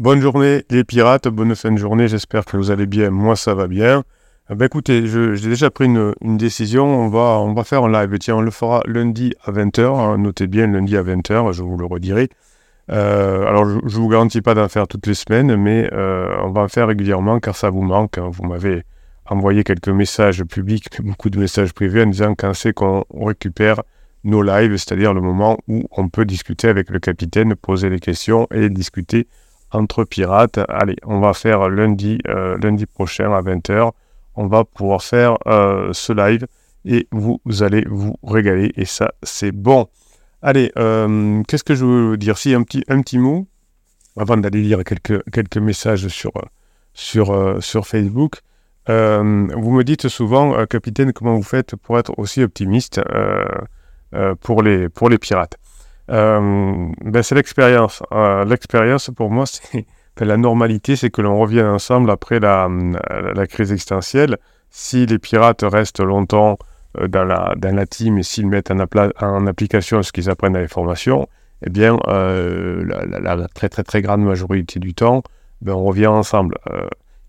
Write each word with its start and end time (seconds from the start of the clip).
Bonne 0.00 0.22
journée 0.22 0.64
les 0.70 0.82
pirates, 0.82 1.28
bonne 1.28 1.54
fin 1.54 1.70
de 1.70 1.76
journée, 1.76 2.08
j'espère 2.08 2.46
que 2.46 2.56
vous 2.56 2.70
allez 2.70 2.86
bien, 2.86 3.10
moi 3.10 3.36
ça 3.36 3.52
va 3.52 3.66
bien. 3.66 4.02
Eh 4.48 4.54
ben 4.54 4.64
écoutez, 4.64 5.06
j'ai 5.06 5.48
déjà 5.50 5.70
pris 5.70 5.84
une, 5.84 6.14
décision, 6.38 6.86
on 6.86 7.10
va, 7.10 7.38
on 7.38 7.52
va 7.52 7.64
faire 7.64 7.84
un 7.84 7.92
live, 7.92 8.18
tiens 8.18 8.36
on 8.36 8.40
le 8.40 8.50
fera 8.50 8.82
lundi 8.86 9.34
à 9.44 9.52
20h, 9.52 9.82
hein. 9.82 10.16
notez 10.16 10.46
bien 10.46 10.68
lundi 10.68 10.96
à 10.96 11.02
20h, 11.02 11.52
je 11.52 11.62
vous 11.62 11.76
le 11.76 11.84
redirai. 11.84 12.30
Euh, 12.90 13.46
alors 13.46 13.68
je 13.68 13.74
ne 13.74 13.90
vous 13.90 14.08
garantis 14.08 14.40
pas 14.40 14.54
d'en 14.54 14.68
faire 14.70 14.88
toutes 14.88 15.06
les 15.06 15.12
semaines, 15.12 15.54
mais 15.56 15.90
euh, 15.92 16.34
on 16.44 16.50
va 16.50 16.62
en 16.62 16.68
faire 16.68 16.86
régulièrement 16.86 17.38
car 17.38 17.54
ça 17.54 17.68
vous 17.68 17.82
manque, 17.82 18.16
hein. 18.16 18.30
vous 18.32 18.44
m'avez 18.44 18.84
envoyé 19.26 19.64
quelques 19.64 19.90
messages 19.90 20.42
publics, 20.44 20.88
beaucoup 21.02 21.28
de 21.28 21.38
messages 21.38 21.74
privés 21.74 22.04
en 22.04 22.06
disant 22.06 22.34
quand 22.34 22.54
c'est 22.54 22.72
qu'on 22.72 23.04
récupère 23.12 23.82
nos 24.24 24.40
lives, 24.40 24.78
c'est-à-dire 24.78 25.12
le 25.12 25.20
moment 25.20 25.58
où 25.68 25.82
on 25.90 26.08
peut 26.08 26.24
discuter 26.24 26.68
avec 26.68 26.88
le 26.88 27.00
capitaine, 27.00 27.54
poser 27.54 27.90
des 27.90 28.00
questions 28.00 28.46
et 28.50 28.70
discuter 28.70 29.28
entre 29.72 30.04
pirates. 30.04 30.58
Allez, 30.68 30.96
on 31.04 31.20
va 31.20 31.32
faire 31.34 31.68
lundi, 31.68 32.18
euh, 32.28 32.56
lundi 32.58 32.86
prochain 32.86 33.32
à 33.32 33.42
20h. 33.42 33.92
On 34.36 34.46
va 34.46 34.64
pouvoir 34.64 35.02
faire 35.02 35.36
euh, 35.46 35.92
ce 35.92 36.12
live 36.12 36.46
et 36.84 37.08
vous, 37.12 37.40
allez 37.60 37.84
vous 37.88 38.16
régaler. 38.22 38.72
Et 38.76 38.84
ça, 38.84 39.12
c'est 39.22 39.52
bon. 39.52 39.88
Allez, 40.42 40.72
euh, 40.78 41.42
qu'est-ce 41.46 41.64
que 41.64 41.74
je 41.74 41.84
veux 41.84 42.16
dire? 42.16 42.38
Si, 42.38 42.54
un 42.54 42.62
petit, 42.62 42.84
un 42.88 43.02
petit 43.02 43.18
mot, 43.18 43.46
avant 44.16 44.36
d'aller 44.36 44.62
lire 44.62 44.82
quelques, 44.84 45.22
quelques 45.30 45.58
messages 45.58 46.08
sur, 46.08 46.32
sur, 46.94 47.62
sur 47.62 47.86
Facebook. 47.86 48.40
vous 48.86 49.70
me 49.72 49.82
dites 49.82 50.08
souvent, 50.08 50.64
capitaine, 50.66 51.12
comment 51.12 51.36
vous 51.36 51.42
faites 51.42 51.76
pour 51.76 51.98
être 51.98 52.18
aussi 52.18 52.42
optimiste 52.42 53.00
pour, 54.40 54.62
les, 54.62 54.88
pour 54.88 55.10
les 55.10 55.18
pirates? 55.18 55.59
euh, 55.59 55.59
ben 56.10 57.22
c'est 57.22 57.34
l'expérience. 57.34 58.02
Euh, 58.12 58.44
l'expérience, 58.44 59.10
pour 59.14 59.30
moi, 59.30 59.44
c'est 59.46 59.84
la 60.18 60.36
normalité, 60.36 60.96
c'est 60.96 61.10
que 61.10 61.22
l'on 61.22 61.38
revienne 61.38 61.66
ensemble 61.66 62.10
après 62.10 62.40
la, 62.40 62.68
la, 63.34 63.46
crise 63.46 63.72
existentielle. 63.72 64.38
Si 64.70 65.06
les 65.06 65.18
pirates 65.18 65.62
restent 65.62 66.00
longtemps 66.00 66.58
euh, 66.98 67.08
dans, 67.08 67.24
la, 67.24 67.54
la 67.60 67.86
team 67.86 68.18
et 68.18 68.22
s'ils 68.22 68.46
mettent 68.46 68.70
en, 68.70 68.78
en, 69.20 69.46
application 69.46 70.02
ce 70.02 70.12
qu'ils 70.12 70.28
apprennent 70.28 70.56
à 70.56 70.60
les 70.60 70.68
formations, 70.68 71.28
eh 71.64 71.70
bien, 71.70 71.98
la, 72.06 73.36
la, 73.36 73.48
très 73.48 73.68
très 73.68 73.82
très 73.82 74.02
grande 74.02 74.24
majorité 74.24 74.80
du 74.80 74.94
temps, 74.94 75.22
ben, 75.60 75.72
on 75.74 75.84
revient 75.84 76.06
ensemble. 76.06 76.56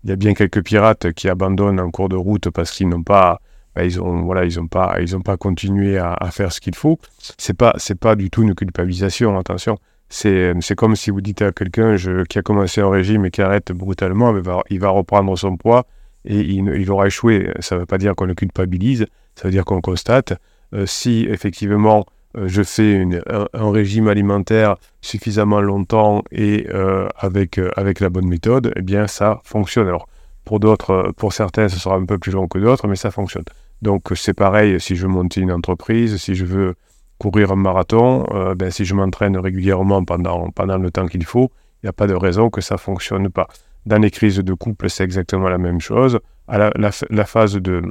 Il 0.04 0.10
y 0.10 0.12
a 0.12 0.16
bien 0.16 0.34
quelques 0.34 0.64
pirates 0.64 1.12
qui 1.12 1.28
abandonnent 1.28 1.80
en 1.80 1.90
cours 1.90 2.08
de 2.08 2.16
route 2.16 2.50
parce 2.50 2.72
qu'ils 2.72 2.88
n'ont 2.88 3.02
pas 3.02 3.40
bah, 3.74 3.84
ils 3.84 4.00
ont 4.00 4.22
voilà 4.22 4.44
ils 4.44 4.60
ont 4.60 4.66
pas 4.66 4.96
ils 5.00 5.16
ont 5.16 5.22
pas 5.22 5.36
continué 5.36 5.98
à, 5.98 6.30
faire 6.30 6.52
ce 6.52 6.60
qu'il 6.60 6.74
faut. 6.74 6.98
C'est 7.38 7.56
pas 7.56 7.74
c'est 7.78 7.98
pas 7.98 8.16
du 8.16 8.30
tout 8.30 8.42
une 8.42 8.54
culpabilisation 8.54 9.38
attention. 9.38 9.78
C'est 10.08 10.74
comme 10.76 10.94
si 10.94 11.10
vous 11.10 11.22
dites 11.22 11.40
à 11.40 11.52
quelqu'un 11.52 11.96
qui 12.28 12.38
a 12.38 12.42
commencé 12.42 12.82
un 12.82 12.90
régime 12.90 13.24
et 13.24 13.30
qui 13.30 13.40
arrête 13.40 13.72
brutalement 13.72 14.34
il 14.68 14.78
va, 14.78 14.88
reprendre 14.90 15.36
son 15.38 15.56
poids 15.56 15.86
et 16.26 16.38
il, 16.38 16.68
il 16.68 16.90
aura 16.90 17.06
échoué. 17.06 17.50
Ça 17.60 17.78
veut 17.78 17.86
pas 17.86 17.96
dire 17.96 18.14
qu'on 18.14 18.26
le 18.26 18.34
culpabilise. 18.34 19.06
Ça 19.36 19.48
veut 19.48 19.50
dire 19.50 19.64
qu'on 19.64 19.80
constate 19.80 20.34
euh, 20.74 20.84
si 20.86 21.26
effectivement 21.30 22.04
euh, 22.36 22.48
je 22.48 22.62
fais 22.62 23.06
un, 23.54 23.70
régime 23.70 24.08
alimentaire 24.08 24.76
suffisamment 25.00 25.60
longtemps 25.60 26.22
et 26.30 26.66
euh, 26.74 27.08
avec 27.18 27.58
avec 27.76 28.00
la 28.00 28.10
bonne 28.10 28.26
méthode 28.26 28.72
eh 28.76 28.82
bien 28.82 29.06
ça 29.06 29.40
fonctionne. 29.44 29.88
Alors 29.88 30.08
pour 30.44 30.60
d'autres, 30.60 31.12
pour 31.16 31.32
certains, 31.32 31.68
ce 31.68 31.78
sera 31.78 31.94
un 31.94 32.04
peu 32.04 32.18
plus 32.18 32.32
long 32.32 32.48
que 32.48 32.58
d'autres, 32.58 32.88
mais 32.88 32.96
ça 32.96 33.10
fonctionne. 33.10 33.44
Donc 33.82 34.12
c'est 34.14 34.34
pareil 34.34 34.80
si 34.80 34.96
je 34.96 35.02
veux 35.02 35.12
monter 35.12 35.40
une 35.40 35.52
entreprise, 35.52 36.16
si 36.16 36.34
je 36.34 36.44
veux 36.44 36.74
courir 37.18 37.52
un 37.52 37.56
marathon, 37.56 38.26
euh, 38.32 38.54
ben, 38.54 38.70
si 38.70 38.84
je 38.84 38.94
m'entraîne 38.94 39.36
régulièrement 39.36 40.04
pendant, 40.04 40.50
pendant 40.50 40.78
le 40.78 40.90
temps 40.90 41.06
qu'il 41.06 41.24
faut, 41.24 41.52
il 41.82 41.86
n'y 41.86 41.88
a 41.88 41.92
pas 41.92 42.06
de 42.06 42.14
raison 42.14 42.50
que 42.50 42.60
ça 42.60 42.74
ne 42.76 42.80
fonctionne 42.80 43.28
pas. 43.28 43.48
Dans 43.86 43.98
les 43.98 44.10
crises 44.10 44.38
de 44.38 44.54
couple, 44.54 44.88
c'est 44.88 45.04
exactement 45.04 45.48
la 45.48 45.58
même 45.58 45.80
chose. 45.80 46.18
À 46.48 46.58
la, 46.58 47.26
phase 47.26 47.54
de, 47.54 47.82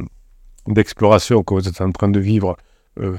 d'exploration 0.68 1.44
que 1.44 1.54
vous 1.54 1.68
êtes 1.68 1.82
en 1.82 1.92
train 1.92 2.10
de 2.10 2.20
vivre 2.20 2.56
euh, 3.00 3.18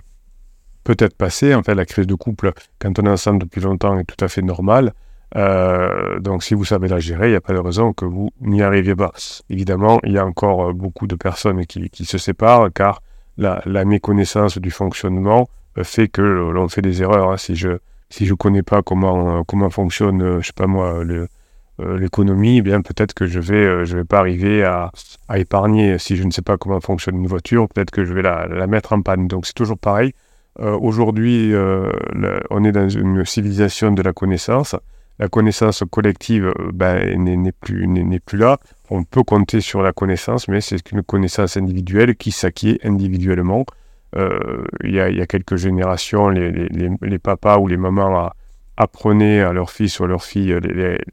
peut 0.85 0.97
être 0.99 1.17
passée. 1.17 1.55
En 1.55 1.63
fait, 1.63 1.75
la 1.75 1.87
crise 1.87 2.07
de 2.07 2.15
couple, 2.15 2.53
quand 2.79 2.99
on 2.99 3.05
est 3.05 3.11
ensemble 3.11 3.41
depuis 3.41 3.61
longtemps, 3.61 3.99
est 3.99 4.05
tout 4.05 4.23
à 4.25 4.29
fait 4.29 4.43
normale. 4.43 4.93
Euh, 5.37 6.21
donc 6.21 6.43
si 6.43 6.55
vous 6.55 6.65
savez 6.65 6.89
la 6.89 6.99
gérer, 6.99 7.29
il 7.29 7.31
n'y 7.31 7.37
a 7.37 7.41
pas 7.41 7.55
de 7.55 7.59
raison 7.59 7.93
que 7.93 8.05
vous 8.05 8.31
n'y 8.41 8.63
arriviez 8.63 8.95
pas. 8.95 9.13
Évidemment, 9.49 10.01
il 10.05 10.13
y 10.13 10.19
a 10.19 10.27
encore 10.27 10.69
euh, 10.69 10.73
beaucoup 10.73 11.07
de 11.07 11.15
personnes 11.15 11.65
qui, 11.67 12.05
se 12.05 12.19
séparent 12.19 12.69
car 12.73 13.03
la, 13.39 13.85
méconnaissance 13.85 14.59
du 14.59 14.71
fonctionnement 14.71 15.49
euh, 15.79 15.85
fait 15.85 16.09
que 16.09 16.23
l'on 16.23 16.69
fait 16.69 16.83
des 16.83 17.03
erreurs. 17.03 17.31
Hein. 17.31 17.37
Si 17.37 17.57
je 17.57 17.79
si 18.11 18.27
je 18.27 18.35
connais 18.35 18.63
pas 18.63 18.83
comment 18.83 19.43
comment 19.45 19.71
fonctionne, 19.71 20.41
je 20.41 20.47
sais 20.47 20.53
pas 20.55 20.67
moi, 20.67 21.03
l'économie, 21.79 22.59
eh 22.59 22.63
bien 22.63 22.83
peut-être 22.83 23.15
que 23.15 23.27
je 23.27 23.41
vais 23.41 23.87
je 23.87 23.97
vais 23.97 24.05
pas 24.05 24.19
arriver 24.19 24.65
à, 24.65 24.93
épargner. 25.35 25.99
Si 25.99 26.17
je 26.17 26.25
ne 26.25 26.31
sais 26.31 26.43
pas 26.43 26.59
comment 26.59 26.81
fonctionne 26.81 27.17
une 27.17 27.27
voiture, 27.27 27.69
peut-être 27.71 27.91
que 27.91 28.05
je 28.05 28.13
vais 28.13 28.21
la, 28.21 28.67
mettre 28.67 28.93
en 28.93 29.01
panne. 29.01 29.29
Donc 29.29 29.47
c'est 29.47 29.55
toujours 29.55 29.79
pareil. 29.79 30.13
Aujourd'hui, 30.59 31.55
on 32.51 32.65
est 32.65 32.73
dans 32.73 32.89
une 32.91 33.25
civilisation 33.25 33.93
de 33.93 34.03
la 34.03 34.13
connaissance 34.13 34.77
la 35.19 35.29
connaissance 35.29 35.85
collective 35.91 36.47
euh, 36.47 36.71
ben, 36.73 37.23
n'est 37.23 37.53
plus, 37.53 38.39
là. 38.39 38.59
On 38.91 39.05
peut 39.05 39.23
compter 39.23 39.61
sur 39.61 39.83
la 39.83 39.93
connaissance, 39.93 40.49
mais 40.49 40.61
c'est 40.61 40.91
une 40.91 41.03
connaissance 41.03 41.57
individuelle 41.57 42.17
qui 42.17 42.31
s'acquiert 42.31 42.77
individuellement. 42.85 43.65
Euh, 44.17 44.65
il 44.85 44.95
y, 44.95 45.01
a 45.01 45.27
quelques 45.27 45.57
générations, 45.57 46.29
les, 46.29 47.19
papas 47.19 47.59
ou 47.59 47.67
les 47.67 47.79
mamans 47.79 48.31
apprenaient 48.77 49.41
à 49.41 49.55
leurs 49.55 49.71
fils 49.71 49.99
ou 50.01 50.05
à 50.05 50.07
leurs 50.07 50.25
filles 50.25 50.59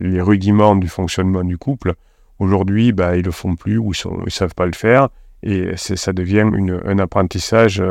les, 0.02 0.22
rudiments 0.22 0.76
du 0.76 0.90
fonctionnement 0.90 1.46
du 1.46 1.58
couple. 1.58 1.94
Aujourd'hui, 2.40 2.92
ben, 2.92 3.14
ils 3.14 3.20
ne 3.20 3.26
le 3.26 3.32
font 3.32 3.56
plus 3.56 3.78
ou 3.78 3.94
ils 3.94 4.26
ne 4.26 4.30
savent 4.30 4.56
pas 4.56 4.66
le 4.66 4.74
faire. 4.74 5.08
Et 5.42 5.78
ça 5.78 6.12
devient 6.12 6.44
un 6.86 7.00
apprentissage 7.00 7.82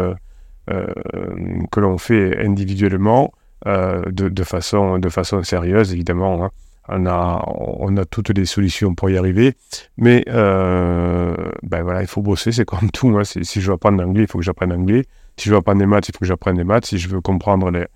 euh, 0.71 0.87
que 1.71 1.81
l'on 1.81 1.97
fait 1.97 2.45
individuellement 2.45 3.33
euh, 3.67 4.03
de, 4.11 4.45
façon, 4.45 4.99
de 4.99 5.09
façon 5.09 5.43
sérieuse, 5.43 5.93
évidemment. 5.93 6.45
Hein. 6.45 6.51
On, 6.91 7.05
a, 7.07 7.45
on 7.47 7.97
a 7.99 8.05
toutes 8.07 8.31
les 8.31 8.47
solutions 8.47 8.95
pour 8.95 9.11
y 9.11 9.19
arriver, 9.19 9.55
mais 9.99 10.25
euh, 10.29 11.35
ben 11.63 11.83
voilà, 11.83 12.01
il 12.01 12.07
faut 12.07 12.23
bosser, 12.23 12.51
c'est 12.51 12.65
comme 12.65 12.91
tout. 12.91 13.19
Hein. 13.19 13.25
Si, 13.25 13.61
je 13.61 13.67
veux 13.67 13.75
apprendre 13.75 14.01
l'anglais, 14.01 14.23
il 14.23 14.27
faut 14.27 14.39
que 14.39 14.45
j'apprenne 14.45 14.71
l'anglais. 14.71 15.05
Si 15.37 15.47
je 15.47 15.51
veux 15.51 15.59
apprendre 15.59 15.81
des 15.81 15.87
maths, 15.87 16.09
il 16.09 16.13
faut 16.13 16.21
que 16.21 16.27
j'apprenne 16.27 16.57
des 16.57 16.65
maths. 16.65 16.87
Si 16.87 16.97
je 16.99 17.09
veux 17.09 17.21
comprendre 17.21 17.71
les, 17.71 17.87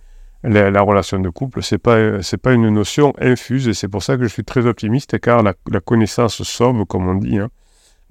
la 0.42 0.82
relation 0.82 1.20
de 1.20 1.28
couple, 1.30 1.62
c'est 1.62 1.78
pas 1.78 2.18
pas 2.42 2.52
une 2.52 2.68
notion 2.68 3.14
infuse 3.18 3.68
et 3.68 3.74
c'est 3.74 3.88
pour 3.88 4.02
ça 4.02 4.16
que 4.16 4.24
je 4.24 4.28
suis 4.28 4.44
très 4.44 4.66
optimiste 4.66 5.18
car 5.20 5.42
la, 5.42 5.54
connaissance 5.80 6.42
sauve 6.42 6.84
comme 6.84 7.08
on 7.08 7.14
dit. 7.14 7.38
Hein. 7.38 7.48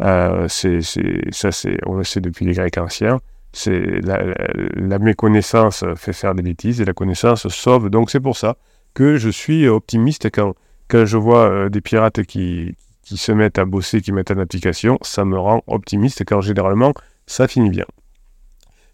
Euh, 0.02 0.48
ça 0.48 1.52
c'est 1.52 1.78
on 1.86 1.96
le 1.96 2.04
sait 2.04 2.22
depuis 2.22 2.46
les 2.46 2.54
Grecs 2.54 2.78
anciens 2.78 3.20
c'est 3.54 4.02
la, 4.02 5.00
méconnaissance 5.00 5.84
fait 5.96 6.14
faire 6.14 6.36
des 6.36 6.42
bêtises 6.42 6.82
et 6.82 6.86
la 6.86 6.94
connaissance 6.94 7.48
sauve. 7.50 7.90
Donc 7.90 8.10
c'est 8.10 8.20
pour 8.20 8.38
ça 8.38 8.58
que 8.94 9.18
je 9.18 9.30
suis 9.30 9.68
optimiste 9.68 10.30
quand, 10.32 10.54
quand 10.88 11.06
je 11.06 11.18
vois 11.18 11.50
euh, 11.50 11.70
des 11.70 11.82
pirates 11.82 12.24
qui, 12.24 12.76
qui 13.04 13.18
se 13.18 13.32
mettent 13.32 13.60
à 13.60 13.66
bosser, 13.66 14.02
qui 14.02 14.12
mettent 14.12 14.32
en 14.32 14.38
application, 14.38 14.98
ça 15.02 15.26
me 15.26 15.38
rend 15.38 15.64
optimiste 15.68 16.24
car 16.26 16.42
généralement 16.42 16.94
ça 17.26 17.48
finit 17.48 17.70
bien. 17.70 17.86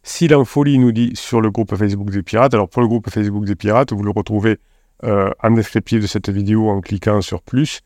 Si 0.04 0.30
folie 0.46 0.80
nous 0.80 0.92
dit 0.92 1.12
sur 1.16 1.42
le 1.42 1.52
groupe 1.52 1.76
Facebook 1.76 2.10
des 2.10 2.24
pirates, 2.24 2.54
alors 2.54 2.70
pour 2.70 2.82
le 2.82 2.88
groupe 2.88 3.10
Facebook 3.10 3.46
des 3.46 3.56
pirates, 3.56 3.92
vous 3.92 4.04
le 4.04 4.12
retrouvez 4.12 4.58
euh, 5.04 5.30
en 5.44 5.52
descriptif 5.52 6.02
de 6.02 6.08
cette 6.08 6.30
vidéo 6.30 6.70
en 6.70 6.82
cliquant 6.82 7.22
sur 7.22 7.42
plus. 7.42 7.82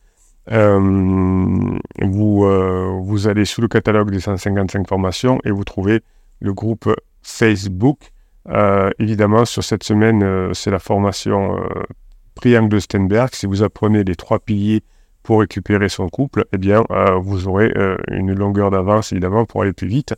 Euh, 0.52 0.80
vous, 2.02 3.03
vous 3.03 3.28
allez 3.28 3.46
sous 3.46 3.62
le 3.62 3.68
catalogue 3.68 4.12
des 4.12 4.20
155 4.20 4.88
formations 4.88 5.40
et 5.46 5.52
vous 5.52 5.64
trouvez 5.64 6.02
le 6.41 6.53
groupe 6.53 6.94
Facebook. 7.22 8.12
Euh, 8.50 8.90
évidemment, 9.00 9.46
sur 9.46 9.63
cette 9.63 9.84
semaine, 9.84 10.24
euh, 10.24 10.53
c'est 10.53 10.72
la 10.72 10.79
formation 10.79 11.57
euh, 11.57 11.84
Triangle 12.35 12.69
de 12.69 12.79
Stenberg. 12.79 13.29
Si 13.34 13.46
vous 13.46 13.63
apprenez 13.63 14.03
les 14.03 14.16
trois 14.16 14.40
piliers 14.40 14.84
pour 15.23 15.41
récupérer 15.41 15.90
son 15.90 16.09
couple, 16.09 16.46
eh 16.52 16.58
bien, 16.58 16.84
vous 17.22 17.47
aurez 17.47 17.72
une 18.09 18.34
longueur 18.34 18.72
d'avance, 18.72 19.11
évidemment, 19.11 19.46
pour 19.46 19.61
aller 19.61 19.72
plus 19.72 19.88
vite 19.88 20.16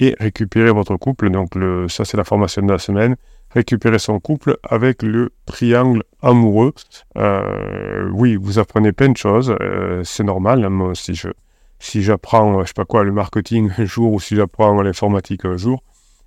et 0.00 0.16
récupérer 0.18 0.70
votre 0.70 0.96
couple. 0.96 1.28
Donc, 1.28 1.50
ça, 1.90 2.06
c'est 2.06 2.16
la 2.16 2.24
formation 2.24 2.62
de 2.62 2.72
la 2.72 2.78
semaine. 2.78 3.16
Récupérer 3.50 3.98
son 3.98 4.20
couple 4.20 4.56
avec 4.62 5.02
le 5.02 5.32
triangle 5.44 6.02
amoureux. 6.22 6.72
oui, 8.14 8.36
vous 8.36 8.58
apprenez 8.58 8.92
plein 8.92 9.10
de 9.10 9.18
choses. 9.18 9.54
c'est 10.04 10.24
normal. 10.24 10.64
Hein, 10.64 10.70
moi, 10.70 10.94
si 10.94 11.14
je, 11.14 11.28
si 11.78 12.02
j'apprends, 12.02 12.62
je 12.62 12.68
sais 12.68 12.74
pas 12.74 12.84
quoi, 12.84 13.04
le 13.04 13.12
marketing 13.12 13.70
un 13.78 13.84
jour 13.84 14.12
ou 14.12 14.20
si 14.20 14.36
j'apprends 14.36 14.80
l'informatique 14.82 15.44
un 15.44 15.56
jour, 15.56 15.82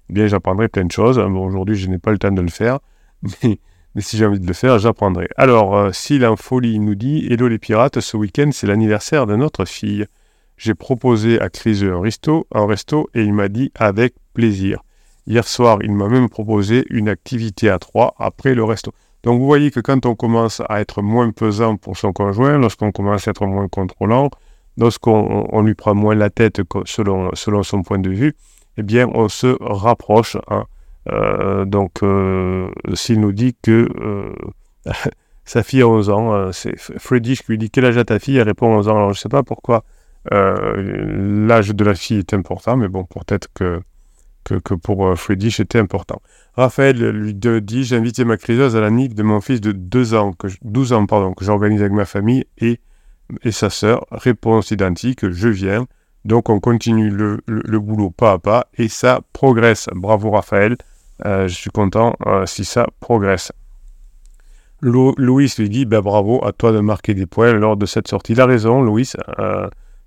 eh 0.09 0.13
bien 0.13 0.27
j'apprendrai 0.27 0.67
plein 0.67 0.85
de 0.85 0.91
choses. 0.91 1.17
Bon, 1.17 1.45
aujourd'hui, 1.45 1.75
je 1.75 1.87
n'ai 1.87 1.97
pas 1.97 2.11
le 2.11 2.17
temps 2.17 2.31
de 2.31 2.41
le 2.41 2.49
faire, 2.49 2.79
mais, 3.43 3.59
si 3.97 4.17
j'ai 4.17 4.25
envie 4.25 4.39
de 4.39 4.47
le 4.47 4.53
faire, 4.53 4.79
j'apprendrai. 4.79 5.27
Alors, 5.35 5.75
euh, 5.75 5.91
si 5.91 6.17
l'infolie 6.17 6.79
nous 6.79 6.95
dit 6.95 7.27
Hello 7.29 7.47
les 7.47 7.59
pirates, 7.59 7.99
ce 7.99 8.15
week-end, 8.15 8.49
c'est 8.53 8.67
l'anniversaire 8.67 9.27
de 9.27 9.35
notre 9.35 9.65
fille. 9.65 10.05
J'ai 10.57 10.75
proposé 10.75 11.41
à 11.41 11.49
Chris 11.49 11.81
un 11.83 11.99
resto, 11.99 12.47
un 12.53 12.65
resto 12.65 13.09
et 13.15 13.23
il 13.23 13.33
m'a 13.33 13.49
dit 13.49 13.71
avec 13.75 14.13
plaisir. 14.33 14.83
Hier 15.27 15.47
soir, 15.47 15.79
il 15.81 15.91
m'a 15.91 16.07
même 16.07 16.29
proposé 16.29 16.85
une 16.89 17.09
activité 17.09 17.69
à 17.69 17.79
trois 17.79 18.15
après 18.17 18.55
le 18.55 18.63
resto. 18.63 18.93
Donc 19.23 19.39
vous 19.39 19.45
voyez 19.45 19.71
que 19.71 19.79
quand 19.79 20.05
on 20.05 20.15
commence 20.15 20.61
à 20.67 20.81
être 20.81 21.01
moins 21.01 21.31
pesant 21.31 21.77
pour 21.77 21.97
son 21.97 22.11
conjoint, 22.11 22.57
lorsqu'on 22.57 22.91
commence 22.91 23.27
à 23.27 23.31
être 23.31 23.45
moins 23.45 23.67
contrôlant, 23.67 24.29
lorsqu'on 24.77 25.61
lui 25.61 25.75
prend 25.75 25.95
moins 25.95 26.15
la 26.15 26.29
tête 26.29 26.61
selon, 26.85 27.29
selon 27.33 27.63
son 27.63 27.83
point 27.83 27.99
de 27.99 28.09
vue, 28.09 28.35
eh 28.77 28.83
bien 28.83 29.07
on 29.13 29.29
se 29.29 29.57
rapproche. 29.61 30.37
Hein. 30.47 30.65
Euh, 31.11 31.65
donc 31.65 32.03
euh, 32.03 32.69
s'il 32.93 33.19
nous 33.19 33.31
dit 33.31 33.55
que 33.61 33.89
euh, 33.99 34.33
sa 35.45 35.63
fille 35.63 35.81
a 35.81 35.87
11 35.87 36.09
ans, 36.09 36.51
c'est 36.51 36.77
Freddy 36.77 37.35
qui 37.35 37.43
lui 37.49 37.57
dit 37.57 37.69
quel 37.69 37.85
âge 37.85 37.97
a 37.97 38.05
ta 38.05 38.19
fille, 38.19 38.37
elle 38.37 38.47
répond 38.47 38.67
11 38.67 38.87
ans. 38.87 39.03
Je 39.05 39.09
ne 39.09 39.21
sais 39.21 39.29
pas 39.29 39.43
pourquoi 39.43 39.83
l'âge 40.29 41.69
de 41.69 41.83
la 41.83 41.95
fille 41.95 42.19
est 42.19 42.33
important, 42.33 42.77
mais 42.77 42.87
bon, 42.87 43.05
peut-être 43.05 43.47
que 43.55 43.81
que, 44.43 44.73
pour 44.73 45.07
euh, 45.07 45.15
Freddy 45.15 45.51
c'était 45.51 45.79
important. 45.79 46.21
Raphaël 46.55 46.97
lui 46.97 47.33
dit 47.33 47.83
J'ai 47.83 47.95
invité 47.95 48.25
ma 48.25 48.37
criseuse 48.37 48.75
à 48.75 48.81
la 48.81 48.89
nif 48.89 49.13
de 49.13 49.23
mon 49.23 49.41
fils 49.41 49.61
de 49.61 49.71
2 49.71 50.13
ans, 50.13 50.33
que 50.33 50.47
12 50.63 50.93
ans 50.93 51.05
pardon, 51.05 51.33
que 51.33 51.45
j'organise 51.45 51.81
avec 51.81 51.93
ma 51.93 52.05
famille 52.05 52.45
et, 52.57 52.79
et 53.43 53.51
sa 53.51 53.69
sœur. 53.69 54.05
Réponse 54.11 54.71
identique 54.71 55.29
Je 55.29 55.47
viens. 55.47 55.85
Donc 56.25 56.49
on 56.49 56.59
continue 56.59 57.09
le, 57.09 57.39
le, 57.47 57.79
boulot 57.79 58.11
pas 58.11 58.33
à 58.33 58.39
pas 58.39 58.67
et 58.77 58.87
ça 58.87 59.21
progresse. 59.33 59.87
Bravo 59.95 60.29
Raphaël, 60.31 60.77
euh, 61.25 61.47
je 61.47 61.55
suis 61.55 61.71
content 61.71 62.15
euh, 62.27 62.45
si 62.45 62.63
ça 62.63 62.87
progresse. 62.99 63.51
Louis 64.81 65.53
lui 65.57 65.69
dit 65.69 65.85
ben, 65.85 66.01
bravo 66.01 66.43
à 66.45 66.51
toi 66.51 66.71
de 66.71 66.79
marquer 66.79 67.13
des 67.13 67.25
points 67.25 67.53
lors 67.53 67.77
de 67.77 67.85
cette 67.85 68.07
sortie. 68.07 68.33
Il 68.33 68.41
a 68.41 68.45
raison, 68.45 68.81
Louis. 68.81 69.11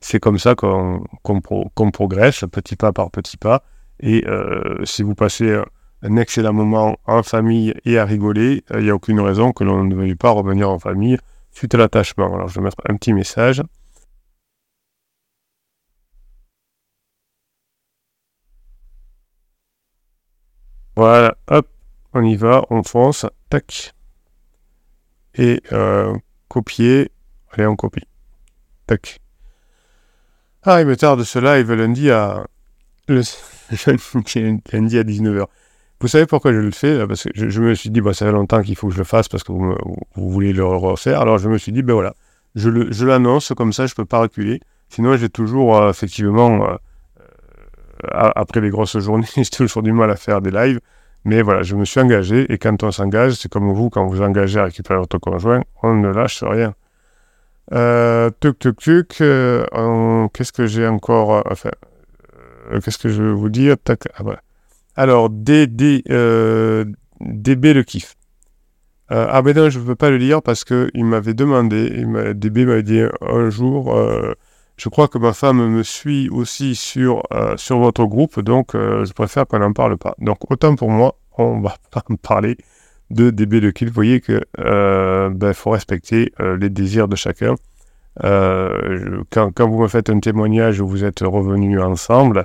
c'est 0.01 0.21
comme 0.21 0.39
ça 0.39 0.55
qu'on 0.55 1.03
progresse, 1.93 2.45
petit 2.51 2.77
pas 2.77 2.93
par 2.93 3.11
petit 3.11 3.37
pas. 3.37 3.63
Et 4.01 4.25
euh, 4.27 4.85
si 4.85 5.03
vous 5.03 5.15
passez 5.15 5.61
un 6.03 6.17
excellent 6.17 6.53
moment 6.53 6.97
en 7.07 7.23
famille 7.23 7.75
et 7.85 7.99
à 7.99 8.05
rigoler, 8.05 8.65
il 8.75 8.85
n'y 8.85 8.91
a 8.91 8.95
aucune 8.95 9.21
raison 9.21 9.53
que 9.53 9.65
l'on 9.65 9.85
ne 9.85 9.95
veuille 9.95 10.17
pas 10.17 10.31
revenir 10.31 10.71
en 10.71 10.79
famille 10.79 11.19
suite 11.55 11.75
à 11.75 11.79
l'attachement. 11.79 12.35
Alors 12.35 12.49
je 12.49 12.57
vais 12.57 12.65
mettre 12.65 12.83
un 12.89 12.97
petit 12.97 13.13
message. 13.13 13.63
Voilà, 20.97 21.37
hop, 21.49 21.69
on 22.13 22.23
y 22.23 22.37
va, 22.37 22.65
on 22.71 22.83
fonce, 22.83 23.27
tac. 23.51 23.95
Et 25.35 25.61
euh, 25.73 26.17
copier, 26.49 27.11
allez, 27.51 27.67
on 27.67 27.75
copie. 27.77 28.07
Tac. 28.87 29.21
Ah, 30.63 30.81
il 30.81 30.87
me 30.87 30.97
tarde 30.97 31.23
ce 31.25 31.39
live 31.39 31.73
lundi 31.73 32.11
à, 32.11 32.47
lundi 33.09 33.19
à 34.99 35.03
19h. 35.03 35.47
Vous 36.05 36.09
savez 36.09 36.27
pourquoi 36.27 36.53
je 36.53 36.59
le 36.59 36.71
fais 36.71 37.07
Parce 37.07 37.25
que 37.25 37.31
je, 37.35 37.63
me 37.63 37.75
suis 37.75 37.89
dit, 37.89 38.03
bah, 38.03 38.13
ça 38.13 38.27
fait 38.27 38.33
longtemps 38.33 38.61
qu'il 38.61 38.77
faut 38.77 38.89
que 38.89 38.93
je 38.93 38.99
le 38.99 39.05
fasse 39.05 39.27
parce 39.27 39.43
que 39.43 39.53
vous, 39.53 39.75
voulez 40.15 40.53
le 40.53 40.63
refaire. 40.63 41.19
Alors 41.19 41.39
je 41.39 41.49
me 41.49 41.57
suis 41.57 41.73
dit, 41.73 41.83
ben 41.83 41.95
voilà, 41.95 42.13
je 42.55 43.07
l'annonce 43.07 43.55
comme 43.57 43.73
ça, 43.73 43.87
je 43.87 43.93
ne 43.93 43.97
peux 43.97 44.05
pas 44.05 44.19
reculer. 44.19 44.61
Sinon, 44.91 45.17
j'ai 45.17 45.31
toujours, 45.31 45.79
euh, 45.79 45.89
effectivement, 45.89 46.69
euh, 46.69 46.75
euh, 48.13 48.31
après 48.37 48.61
les 48.61 48.69
grosses 48.69 48.99
journées, 48.99 49.27
j'ai 49.35 49.47
toujours 49.47 49.83
du 49.83 49.93
mal 49.93 50.11
à 50.11 50.17
faire 50.17 50.43
des 50.43 50.51
lives. 50.51 50.79
Mais 51.25 51.41
voilà, 51.41 51.63
je 51.63 51.75
me 51.75 51.87
suis 51.87 52.01
engagé. 52.01 52.53
Et 52.53 52.59
quand 52.59 52.83
on 52.83 52.91
s'engage, 52.91 53.33
c'est 53.33 53.51
comme 53.51 53.73
vous, 53.73 53.89
quand 53.89 54.07
vous 54.07 54.21
engagez 54.21 54.61
à 54.61 54.65
récupérer 54.65 54.99
votre 54.99 55.17
conjoint, 55.17 55.63
on 55.83 55.95
ne 55.95 56.09
lâche 56.09 56.45
rien. 56.45 56.75
tuk 58.41 58.59
tuk 58.59 58.77
tuk. 58.77 59.09
Qu'est-ce 59.17 60.53
que 60.53 60.67
j'ai 60.67 60.87
encore 60.87 61.45
enfin, 61.51 61.71
euh, 62.71 62.81
qu'est-ce 62.81 62.99
que 62.99 63.09
je 63.09 63.23
veux 63.23 63.33
vous 63.33 63.49
dire? 63.49 63.77
Ah, 63.89 64.23
Alors, 64.97 65.29
DB 65.29 66.03
le 66.07 67.83
kiff. 67.83 68.15
Euh, 69.11 69.27
ah 69.29 69.43
ben 69.43 69.55
non, 69.55 69.69
je 69.69 69.79
ne 69.79 69.85
peux 69.85 69.97
pas 69.97 70.11
le 70.11 70.17
lire 70.17 70.41
parce 70.41 70.65
qu'il 70.65 71.05
m'avait 71.05 71.35
demandé, 71.35 72.05
DB 72.35 72.65
m'a 72.65 72.81
dit 72.81 73.03
un 73.21 73.51
jour, 73.51 73.95
euh, 73.95 74.33
je 74.77 74.89
crois 74.89 75.09
que 75.09 75.19
ma 75.19 75.33
femme 75.35 75.69
me 75.69 75.83
suit 75.83 76.29
aussi 76.31 76.75
sur, 76.75 77.23
votre 77.71 78.05
groupe, 78.07 78.41
donc 78.41 78.73
je 78.75 79.13
préfère 79.13 79.47
qu'on 79.47 79.59
n'en 79.59 79.73
parle 79.73 79.99
pas. 79.99 80.15
Donc 80.19 80.51
autant 80.51 80.75
pour 80.77 80.91
moi, 80.91 81.17
on 81.37 81.61
va 81.61 81.77
pas 81.91 82.03
en 82.09 82.17
parler 82.17 82.57
de 83.11 83.31
DB 83.31 83.61
le 83.61 83.73
kiff. 83.73 83.89
Vous 83.89 83.95
voyez 83.95 84.21
qu'il 84.21 84.41
ben, 84.57 85.53
faut 85.55 85.71
respecter 85.71 86.33
les 86.39 86.71
désirs 86.71 87.09
de 87.09 87.17
chacun. 87.17 87.57
quand, 88.23 89.51
quand, 89.55 89.69
vous 89.69 89.83
me 89.83 89.89
faites 89.89 90.09
un 90.09 90.21
témoignage 90.21 90.81
où 90.81 90.87
vous 90.87 91.05
êtes 91.05 91.21
revenus 91.21 91.81
ensemble, 91.81 92.39
euh, 92.39 92.45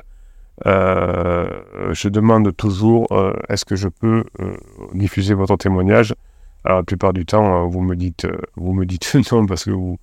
je 0.66 2.10
demande 2.10 2.56
toujours 2.56 3.08
euh, 3.12 3.34
est-ce 3.50 3.66
que 3.66 3.76
je 3.76 3.88
peux 3.88 4.24
euh, 4.40 4.58
diffuser 4.94 5.34
votre 5.34 5.58
témoignage? 5.58 6.16
Alors, 6.64 6.80
la 6.80 6.84
plupart 6.84 7.14
du 7.14 7.26
temps, 7.26 7.68
vous 7.68 7.82
me 7.82 7.96
dites, 7.96 8.28
vous 8.56 8.74
me 8.74 8.86
dites 8.86 9.16
non 9.32 9.46
parce 9.46 9.66
que 9.66 9.72
vous, 9.72 9.98